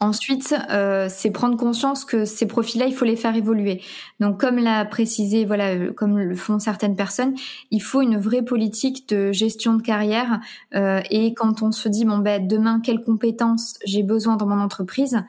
[0.01, 3.81] Ensuite, euh, c'est prendre conscience que ces profils-là, il faut les faire évoluer.
[4.19, 7.33] Donc, comme l'a précisé, voilà, comme le font certaines personnes,
[7.71, 10.41] il faut une vraie politique de gestion de carrière.
[10.75, 14.59] Euh, et quand on se dit, bon ben, demain, quelles compétences j'ai besoin dans mon
[14.59, 15.23] entreprise,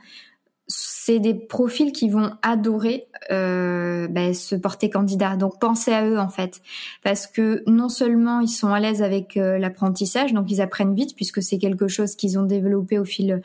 [0.67, 5.37] c'est des profils qui vont adorer euh, ben, se porter candidat.
[5.37, 6.63] Donc pensez à eux en fait,
[7.03, 11.15] parce que non seulement ils sont à l'aise avec euh, l'apprentissage, donc ils apprennent vite
[11.15, 13.43] puisque c'est quelque chose qu'ils ont développé au fil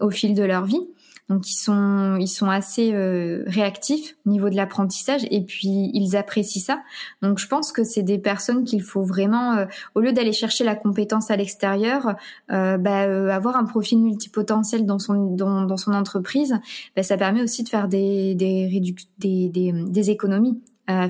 [0.00, 0.80] au fil de leur vie,
[1.28, 6.16] donc ils sont ils sont assez euh, réactifs au niveau de l'apprentissage et puis ils
[6.16, 6.82] apprécient ça.
[7.22, 10.64] Donc je pense que c'est des personnes qu'il faut vraiment euh, au lieu d'aller chercher
[10.64, 12.14] la compétence à l'extérieur,
[12.52, 16.58] euh, bah, euh, avoir un profil multipotentiel dans son dans, dans son entreprise,
[16.94, 18.82] bah, ça permet aussi de faire des des
[19.18, 20.60] des, des, des économies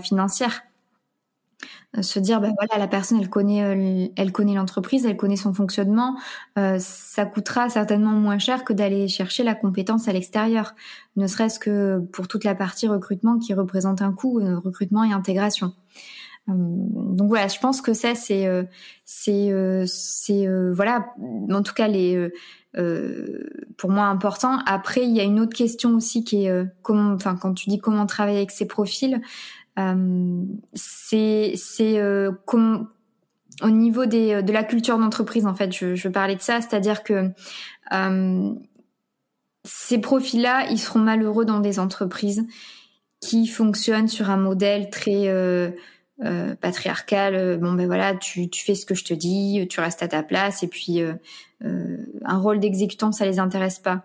[0.03, 0.63] financières
[2.03, 5.55] se dire ben voilà la personne elle connaît euh, elle connaît l'entreprise elle connaît son
[5.55, 6.17] fonctionnement
[6.59, 10.75] euh, ça coûtera certainement moins cher que d'aller chercher la compétence à l'extérieur.
[11.17, 15.13] Ne serait-ce que pour toute la partie recrutement qui représente un coût euh, recrutement et
[15.13, 15.73] intégration.
[16.47, 18.47] Donc voilà je pense que ça c'est
[19.07, 19.51] c'est
[19.87, 21.07] c'est voilà
[21.51, 22.31] en tout cas les
[23.79, 24.59] pour moi important.
[24.67, 27.79] Après il y a une autre question aussi qui est comment enfin quand tu dis
[27.79, 32.31] comment travailler avec ces profils euh, c'est c'est euh,
[33.63, 37.03] au niveau des, de la culture d'entreprise en fait je, je parlais de ça c'est-à-dire
[37.03, 37.31] que
[37.93, 38.55] euh,
[39.65, 42.47] ces profils-là ils seront malheureux dans des entreprises
[43.21, 45.71] qui fonctionnent sur un modèle très euh,
[46.23, 47.59] euh, patriarcal.
[47.59, 50.23] Bon ben voilà, tu, tu fais ce que je te dis, tu restes à ta
[50.23, 51.03] place et puis
[51.65, 54.05] euh, un rôle d'exécutant ça les intéresse pas.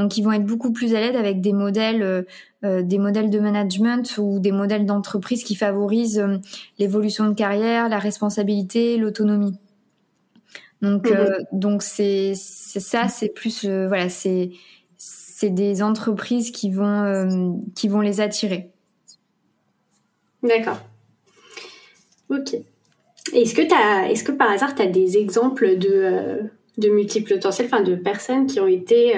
[0.00, 2.24] Donc ils vont être beaucoup plus à l'aide avec des modèles
[2.62, 6.36] euh, des modèles de management ou des modèles d'entreprise qui favorisent euh,
[6.78, 9.58] l'évolution de carrière, la responsabilité, l'autonomie.
[10.82, 11.16] Donc, mhm.
[11.16, 14.50] euh, donc c'est ça, c'est plus voilà, c'est
[14.98, 18.70] c'est des entreprises qui vont qui vont les attirer.
[20.42, 20.80] D'accord.
[22.28, 22.56] Ok.
[23.32, 26.40] Est-ce que as, est-ce que par hasard tu as des exemples de
[26.76, 29.14] de multiples potentiels, enfin de personnes qui ont été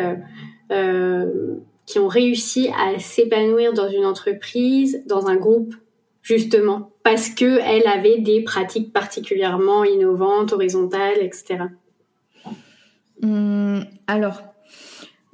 [1.86, 5.74] qui ont réussi à s'épanouir dans une entreprise, dans un groupe,
[6.22, 11.64] justement, parce que elle avait des pratiques particulièrement innovantes, horizontales, etc.
[13.22, 14.42] Hum, alors,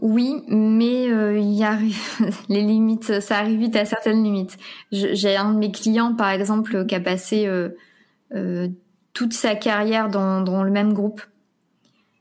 [0.01, 1.79] oui, mais euh, y a
[2.49, 4.57] les limites, ça arrive vite à certaines limites.
[4.93, 7.71] J'ai un de mes clients, par exemple, qui a passé euh,
[8.35, 8.69] euh,
[9.13, 11.21] toute sa carrière dans le même groupe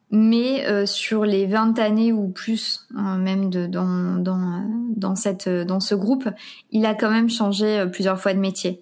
[0.10, 4.64] mais euh, sur les 20 années ou plus, hein, même de, dans, dans,
[4.96, 6.30] dans, cette, dans ce groupe,
[6.72, 8.82] il a quand même changé euh, plusieurs fois de métier.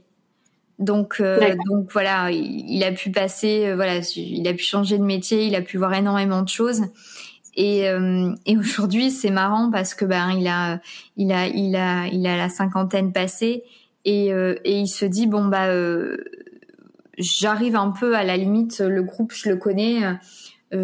[0.78, 5.46] Donc, euh, donc voilà, il, a pu passer, voilà, il a pu changer de métier,
[5.46, 6.82] il a pu voir énormément de choses.
[7.56, 7.86] Et,
[8.46, 10.82] et aujourd'hui, c'est marrant parce que ben il a,
[11.16, 13.64] il a, il a, il a la cinquantaine passée
[14.04, 15.70] et, et il se dit bon bah
[17.18, 20.02] j'arrive un peu à la limite, le groupe je le connais,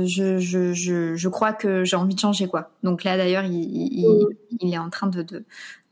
[0.06, 2.72] je, je, je, je crois que j'ai envie de changer quoi.
[2.84, 4.28] Donc là d'ailleurs il, il,
[4.60, 5.44] il, est en train de, de,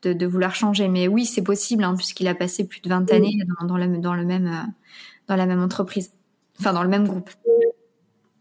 [0.02, 0.88] de, de vouloir changer.
[0.88, 3.98] Mais oui, c'est possible, hein, puisqu'il a passé plus de 20 années dans, dans, le,
[3.98, 4.72] dans, le même, euh,
[5.28, 6.12] dans la même entreprise,
[6.60, 7.30] enfin dans le même groupe.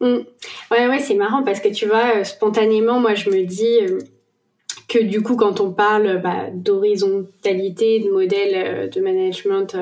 [0.00, 0.18] Mm.
[0.70, 3.98] Ouais, ouais, c'est marrant parce que tu vois, euh, spontanément, moi, je me dis euh,
[4.88, 9.76] que du coup, quand on parle bah, d'horizontalité, de modèle de management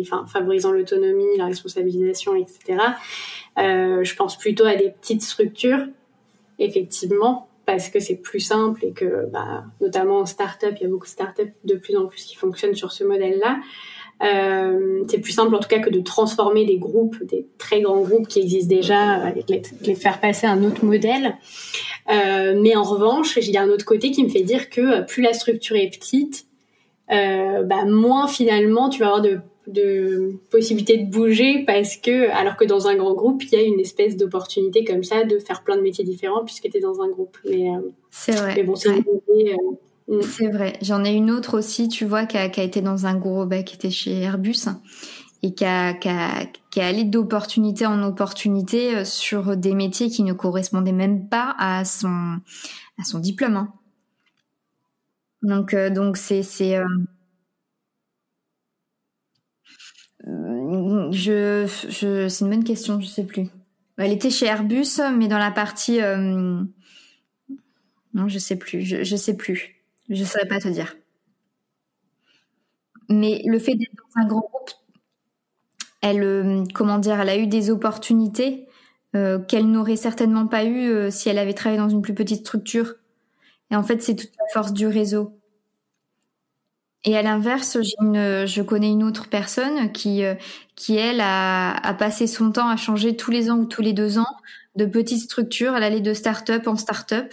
[0.00, 2.78] enfin, favorisant l'autonomie, la responsabilisation, etc.,
[3.58, 5.86] euh, je pense plutôt à des petites structures,
[6.58, 10.88] effectivement, parce que c'est plus simple et que, bah, notamment en start-up, il y a
[10.88, 13.58] beaucoup de start-up de plus en plus qui fonctionnent sur ce modèle-là.
[14.20, 18.00] Euh, c'est plus simple en tout cas que de transformer des groupes, des très grands
[18.00, 21.36] groupes qui existent déjà, et les, les faire passer à un autre modèle.
[22.10, 25.04] Euh, mais en revanche, il y a un autre côté qui me fait dire que
[25.04, 26.46] plus la structure est petite,
[27.10, 32.56] euh, bah, moins finalement tu vas avoir de de possibilité de bouger parce que, alors
[32.56, 35.62] que dans un grand groupe, il y a une espèce d'opportunité comme ça de faire
[35.62, 37.36] plein de métiers différents puisque tu es dans un groupe.
[37.48, 38.54] Mais, euh, c'est vrai.
[38.56, 39.54] Mais bon, c'est euh,
[40.08, 40.22] mm.
[40.22, 40.72] C'est vrai.
[40.80, 43.50] J'en ai une autre aussi, tu vois, qui a, qui a été dans un groupe,
[43.50, 44.68] bah, qui était chez Airbus
[45.42, 50.08] et qui a, qui a, qui a allé d'opportunité en opportunité euh, sur des métiers
[50.08, 52.38] qui ne correspondaient même pas à son,
[52.98, 53.56] à son diplôme.
[53.56, 53.72] Hein.
[55.42, 56.76] Donc, donc c'est, c'est,
[60.24, 63.48] c'est une bonne question, je sais plus.
[63.96, 66.00] Elle était chez Airbus, mais dans la partie.
[66.00, 66.62] Euh...
[68.14, 68.82] Non, je sais plus.
[68.82, 69.76] Je, je sais plus.
[70.08, 70.96] Je saurais pas te dire.
[73.08, 74.70] Mais le fait d'être dans un grand groupe,
[76.00, 78.66] elle, euh, comment dire, elle a eu des opportunités
[79.16, 82.94] euh, qu'elle n'aurait certainement pas eu si elle avait travaillé dans une plus petite structure.
[83.70, 85.37] Et en fait, c'est toute la force du réseau.
[87.04, 90.34] Et à l'inverse, je connais une autre personne qui, euh,
[90.74, 93.92] qui elle, a, a, passé son temps à changer tous les ans ou tous les
[93.92, 94.36] deux ans
[94.74, 95.76] de petites structures.
[95.76, 97.32] Elle allait de start-up en start-up.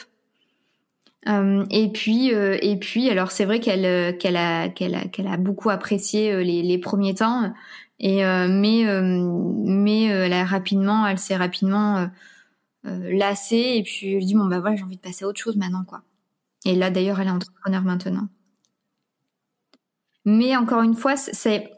[1.28, 5.06] Euh, et puis, euh, et puis, alors c'est vrai qu'elle euh, qu'elle a qu'elle a
[5.08, 7.52] qu'elle a beaucoup apprécié les, les premiers temps,
[8.00, 8.84] et mais
[9.66, 12.10] mais elle a rapidement, elle s'est rapidement
[12.84, 15.56] lassée et puis elle dit bon bah voilà j'ai envie de passer à autre chose
[15.58, 16.04] maintenant quoi.
[16.66, 18.28] Et là d'ailleurs elle est entrepreneur maintenant.
[20.26, 21.72] Mais encore une fois, c'est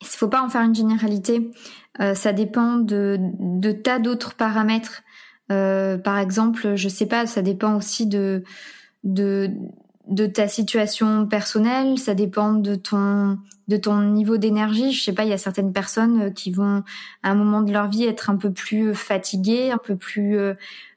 [0.00, 1.50] il faut pas en faire une généralité.
[2.00, 5.02] Euh, ça dépend de, tas d'autres paramètres.
[5.52, 8.42] Euh, par exemple, je sais pas, ça dépend aussi de,
[10.32, 14.92] ta situation personnelle, ça dépend de ton niveau d'énergie.
[14.92, 16.82] Je sais pas, il y a certaines personnes qui vont
[17.22, 20.38] à un moment de leur vie être un peu plus fatiguées, un peu plus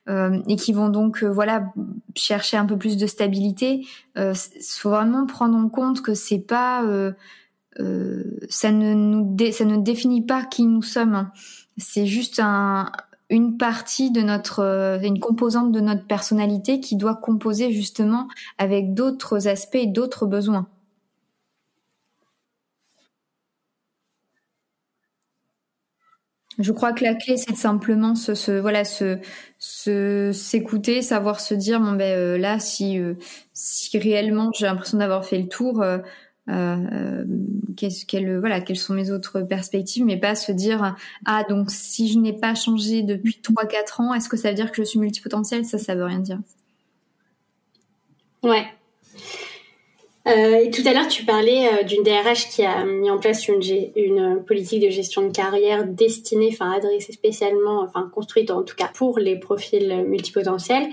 [0.07, 1.73] euh, et qui vont donc euh, voilà
[2.15, 3.85] chercher un peu plus de stabilité.
[4.17, 4.33] Euh,
[4.69, 7.13] faut vraiment prendre en compte que c'est pas euh,
[8.49, 11.15] ça ne nous ça ne définit pas qui nous sommes.
[11.15, 11.31] Hein.
[11.77, 12.91] C'est juste un
[13.29, 19.47] une partie de notre une composante de notre personnalité qui doit composer justement avec d'autres
[19.47, 20.67] aspects et d'autres besoins.
[26.59, 29.19] Je crois que la clé, c'est simplement se, se voilà, se,
[30.33, 33.13] s'écouter, savoir se dire bon ben euh, là, si euh,
[33.53, 35.99] si réellement j'ai l'impression d'avoir fait le tour, euh,
[36.49, 37.25] euh
[37.75, 40.95] qu'est-ce qu'elle voilà, quelles sont mes autres perspectives, mais pas se dire
[41.25, 44.71] ah donc si je n'ai pas changé depuis 3-4 ans, est-ce que ça veut dire
[44.71, 45.63] que je suis multipotentielle?
[45.63, 46.39] Ça, ça veut rien dire.
[48.41, 48.65] Ouais.
[50.27, 53.61] Euh, tout à l'heure, tu parlais euh, d'une DRH qui a mis en place une,
[53.95, 58.89] une politique de gestion de carrière destinée, enfin adressée spécialement, enfin construite en tout cas
[58.93, 60.87] pour les profils multipotentiels.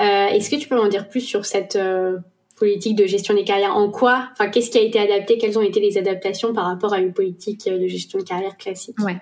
[0.00, 2.18] Euh, Est-ce que tu peux m'en dire plus sur cette euh,
[2.58, 3.76] politique de gestion des carrières?
[3.76, 5.38] En quoi Enfin, qu'est-ce qui a été adapté?
[5.38, 8.98] Quelles ont été les adaptations par rapport à une politique de gestion de carrière classique?
[8.98, 9.18] Ouais.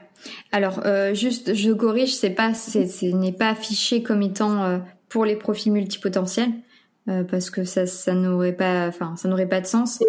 [0.51, 0.81] Alors,
[1.15, 6.51] juste, je corrige, c'est pas, ce n'est pas affiché comme étant pour les profils multipotentiels.
[7.09, 10.01] Euh, parce que ça, ça n'aurait pas, enfin, ça n'aurait pas de sens.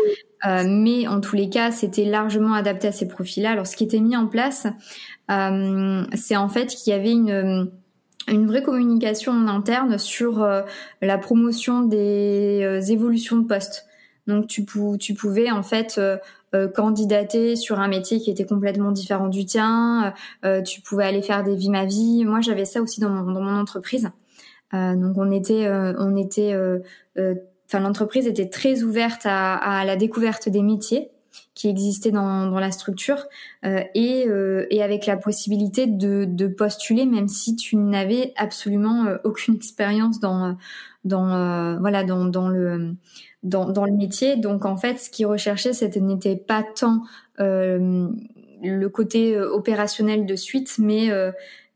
[0.46, 3.52] Euh, mais en tous les cas, c'était largement adapté à ces profils-là.
[3.52, 4.68] Alors, ce qui était mis en place,
[5.32, 7.72] euh, c'est en fait qu'il y avait une
[8.28, 10.48] une vraie communication en interne sur
[11.02, 13.88] la promotion des évolutions de poste.
[14.28, 14.66] Donc tu,
[15.00, 16.00] tu pouvais en fait
[16.76, 20.14] candidater sur un métier qui était complètement différent du tien.
[20.64, 22.24] tu pouvais aller faire des vies ma vie.
[22.24, 24.12] Moi j'avais ça aussi dans mon, dans mon entreprise.
[24.74, 26.80] Euh, donc on était, euh, on était, euh,
[27.66, 31.10] enfin l'entreprise était très ouverte à, à, la découverte des métiers.
[31.54, 33.28] qui existait dans, dans la structure
[33.64, 34.26] et,
[34.70, 40.58] et avec la possibilité de, de postuler même si tu n'avais absolument aucune expérience dans
[41.04, 42.96] dans voilà dans, dans le
[43.44, 44.38] dans, dans le métier.
[44.38, 47.04] Donc en fait, ce qu'ils recherchaient, c'était n'était pas tant
[47.38, 51.10] le côté opérationnel de suite, mais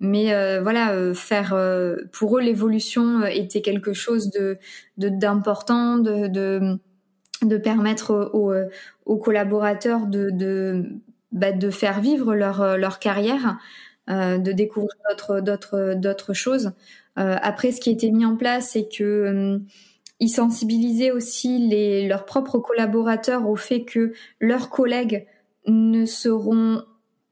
[0.04, 4.60] mais euh, voilà, euh, faire euh, pour eux l'évolution était quelque chose de
[4.97, 6.78] d'important, de, de,
[7.41, 8.54] de permettre aux,
[9.06, 10.84] aux collaborateurs de de,
[11.32, 13.58] bah, de faire vivre leur leur carrière,
[14.10, 16.74] de découvrir d'autres d'autres d'autres choses.
[17.16, 19.62] après, ce qui a été mis en place, c'est que
[20.20, 25.26] ils sensibilisaient aussi les, leurs propres collaborateurs au fait que leurs collègues
[25.66, 26.84] ne seront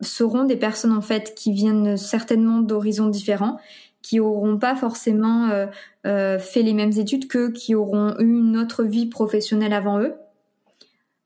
[0.01, 3.59] seront des personnes en fait qui viennent certainement d'horizons différents,
[4.01, 5.67] qui auront pas forcément euh,
[6.07, 10.13] euh, fait les mêmes études que qui auront eu une autre vie professionnelle avant eux.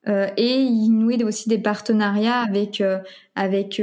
[0.07, 2.83] Euh, et ils nouaient aussi des partenariats avec
[3.33, 3.81] avec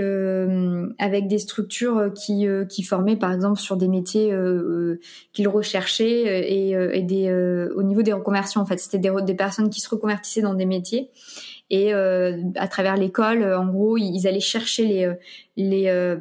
[0.98, 4.32] avec des structures qui qui formaient par exemple sur des métiers
[5.32, 9.68] qu'ils recherchaient et, et des au niveau des reconversions en fait c'était des, des personnes
[9.68, 11.10] qui se reconvertissaient dans des métiers
[11.72, 15.16] et euh, à travers l'école, en gros, ils allaient chercher
[15.56, 16.16] les euh,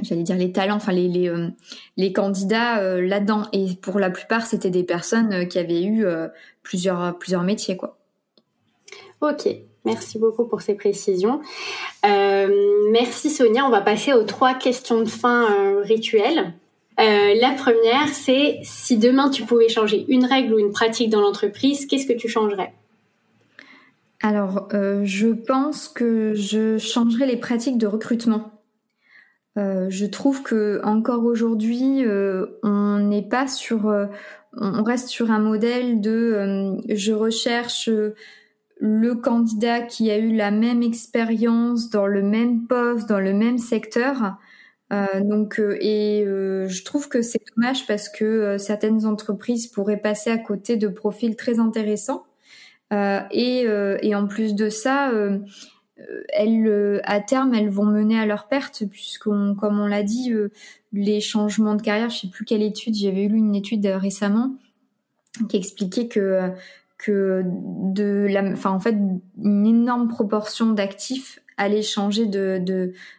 [0.00, 1.28] j'allais dire les talents, enfin les les,
[1.96, 3.42] les candidats là-dedans.
[3.52, 6.06] Et pour la plupart, c'était des personnes qui avaient eu
[6.62, 7.98] plusieurs plusieurs métiers, quoi.
[9.20, 9.48] Ok,
[9.84, 11.40] merci beaucoup pour ces précisions.
[12.04, 13.66] merci Sonia.
[13.66, 15.48] On va passer aux trois questions de fin
[15.82, 16.54] rituelles.
[16.96, 21.86] la première, c'est si demain tu pouvais changer une règle ou une pratique dans l'entreprise,
[21.86, 22.72] qu'est-ce que tu changerais?
[24.22, 28.50] Alors, euh, je pense que je changerai les pratiques de recrutement.
[29.58, 33.94] Euh, je trouve que encore aujourd'hui, euh, on n'est pas sur,
[34.56, 37.90] on reste sur un modèle de je recherche
[38.78, 43.58] le candidat qui a eu la même expérience dans le même poste, dans le même
[43.58, 44.36] secteur.
[44.90, 50.76] donc, et je trouve que c'est dommage parce que certaines entreprises pourraient passer à côté
[50.76, 52.26] de profils très intéressants
[52.92, 55.38] et, euh, et, en plus de ça, euh,
[56.28, 60.32] elles, à terme, elles vont mener à leur perte, puisqu'on, comme on l'a dit,
[60.92, 64.54] les changements de carrière, je sais plus quelle étude, j'avais lu une étude récemment
[65.48, 66.52] qui expliquait que
[66.98, 68.26] que de
[68.66, 68.96] en fait,
[69.42, 72.58] une énorme proportion d'actifs allait changer de,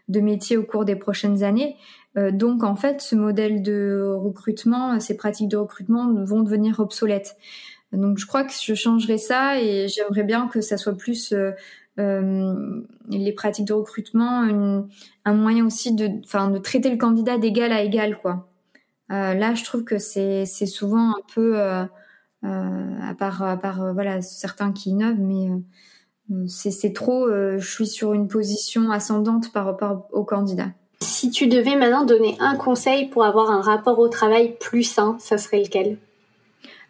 [0.08, 1.76] de, métier au cours des prochaines années.
[2.16, 7.38] donc en fait, ce modèle de recrutement, ces pratiques de recrutement vont devenir obsolètes.
[7.94, 11.52] Donc je crois que je changerai ça et j'aimerais bien que ça soit plus euh,
[12.00, 14.88] euh, les pratiques de recrutement,
[15.26, 18.50] un moyen aussi de, enfin, de traiter le candidat d'égal à égal, quoi.
[19.12, 21.90] Euh, là, je trouve que c'est souvent un peu, à
[23.18, 25.48] part à part voilà certains qui innovent, mais
[26.48, 27.28] c'est trop.
[27.30, 30.68] je suis sur une position ascendante par rapport au candidat.
[31.00, 35.16] Si tu devais maintenant donner un conseil pour avoir un rapport au travail plus sain,
[35.20, 35.98] ça serait lequel?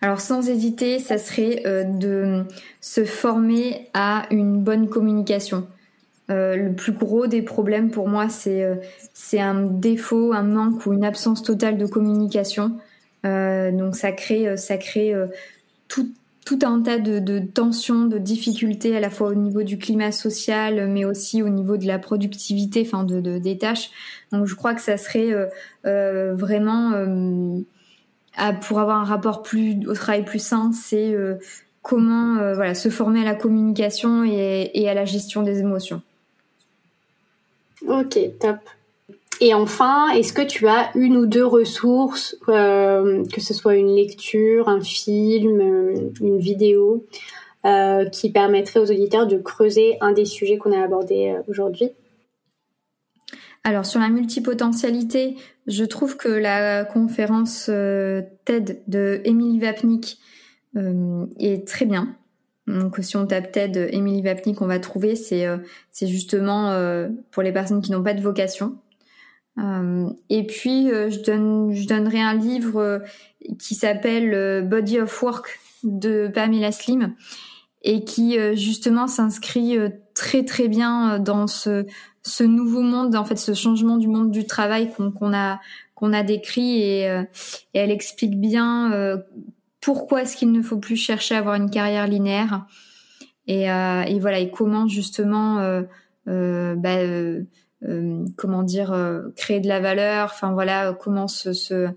[0.02, 2.44] Alors sans hésiter, ça serait euh, de
[2.82, 5.68] se former à une bonne communication.
[6.30, 8.76] Euh, le plus gros des problèmes pour moi, c'est euh,
[9.14, 12.78] c'est un défaut, un manque ou une absence totale de communication.
[13.24, 15.14] donc ça crée ça crée
[15.90, 16.10] tout
[16.46, 20.88] tout un tas de, tensions, de difficultés à la fois au niveau du climat social,
[20.88, 23.90] mais aussi au niveau de la productivité, enfin de des tâches.
[24.32, 25.34] Donc je crois que ça serait
[25.84, 26.94] vraiment
[28.62, 31.36] pour avoir un rapport plus au travail plus sain, c'est euh,
[31.82, 36.02] comment euh, se former à la communication et, à la gestion des émotions.
[37.88, 38.58] Ok, top.
[39.40, 43.96] Et enfin, est-ce que tu as une ou deux ressources, euh, que ce soit une
[43.96, 45.62] lecture, un film,
[46.22, 47.06] une vidéo,
[48.14, 51.92] qui permettraient aux auditeurs de creuser un des sujets qu'on a abordé aujourd'hui?
[53.68, 55.36] Alors sur la multipotentialité,
[55.68, 60.20] je trouve que la conférence euh, TED de Emily Vapnik
[60.78, 62.16] euh, est très bien.
[62.68, 65.58] Donc si on tape TED Emily Vapnik, on va trouver c'est euh,
[66.02, 66.72] justement
[67.32, 68.78] pour les personnes qui n'ont pas de vocation.
[69.58, 73.04] et puis je je donnerai un livre
[73.60, 77.16] qui s'appelle Body of Work de Pamela Slim
[77.82, 79.78] et qui justement s'inscrit
[80.14, 81.86] très très bien dans ce
[82.28, 85.60] ce nouveau monde, en fait, ce changement du monde du travail qu'on a
[85.96, 87.24] qu'on a décrit et, euh,
[87.74, 89.18] et, elle explique bien euh,
[89.82, 92.68] pourquoi est-ce qu'il ne faut plus chercher à avoir une carrière linéaire.
[93.48, 95.82] Et, euh, et voilà et comment justement
[96.26, 96.98] bah,
[98.36, 98.96] comment dire
[99.36, 100.32] créer de la valeur.
[100.34, 101.88] Enfin voilà comment se, se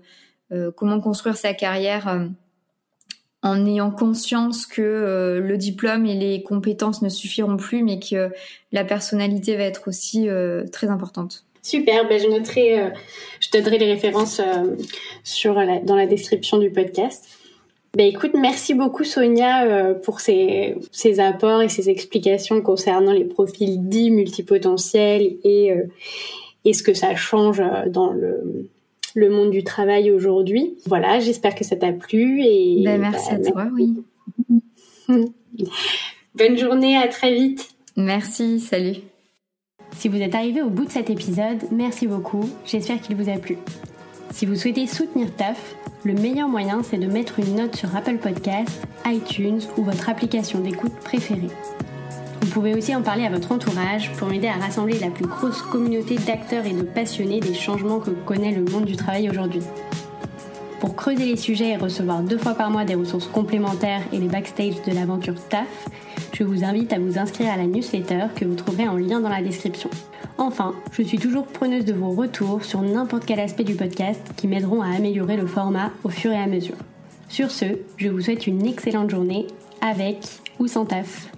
[0.75, 2.29] comment construire sa carrière
[3.43, 8.29] en ayant conscience que euh, le diplôme et les compétences ne suffiront plus, mais que
[8.71, 11.45] la personnalité va être aussi euh, très importante.
[11.63, 12.89] Super, ben je noterai, euh,
[13.39, 17.27] je te donnerai les références dans la description du podcast.
[17.93, 23.89] Ben écoute, merci beaucoup Sonia pour ces, ces apports et ces explications concernant les profils
[23.89, 25.73] dits multipotentiels et,
[26.63, 28.69] et ce que ça change dans le
[29.15, 30.75] le monde du travail aujourd'hui.
[30.85, 34.03] Voilà, j'espère que ça t'a plu et ben, merci bah, à toi, oui.
[36.35, 37.69] Bonne journée, à très vite.
[37.97, 38.97] Merci, salut.
[39.97, 42.49] Si vous êtes arrivé au bout de cet épisode, merci beaucoup.
[42.65, 43.57] J'espère qu'il vous a plu.
[44.31, 48.17] Si vous souhaitez soutenir TAF, le meilleur moyen c'est de mettre une note sur Apple
[48.17, 51.49] Podcasts, iTunes ou votre application d'écoute préférée.
[52.51, 55.61] Vous pouvez aussi en parler à votre entourage pour m'aider à rassembler la plus grosse
[55.61, 59.61] communauté d'acteurs et de passionnés des changements que connaît le monde du travail aujourd'hui.
[60.81, 64.27] Pour creuser les sujets et recevoir deux fois par mois des ressources complémentaires et les
[64.27, 65.87] backstage de l'aventure TAF,
[66.33, 69.29] je vous invite à vous inscrire à la newsletter que vous trouverez en lien dans
[69.29, 69.89] la description.
[70.37, 74.49] Enfin, je suis toujours preneuse de vos retours sur n'importe quel aspect du podcast qui
[74.49, 76.75] m'aideront à améliorer le format au fur et à mesure.
[77.29, 77.63] Sur ce,
[77.95, 79.47] je vous souhaite une excellente journée
[79.79, 80.17] avec
[80.59, 81.30] ou sans taf.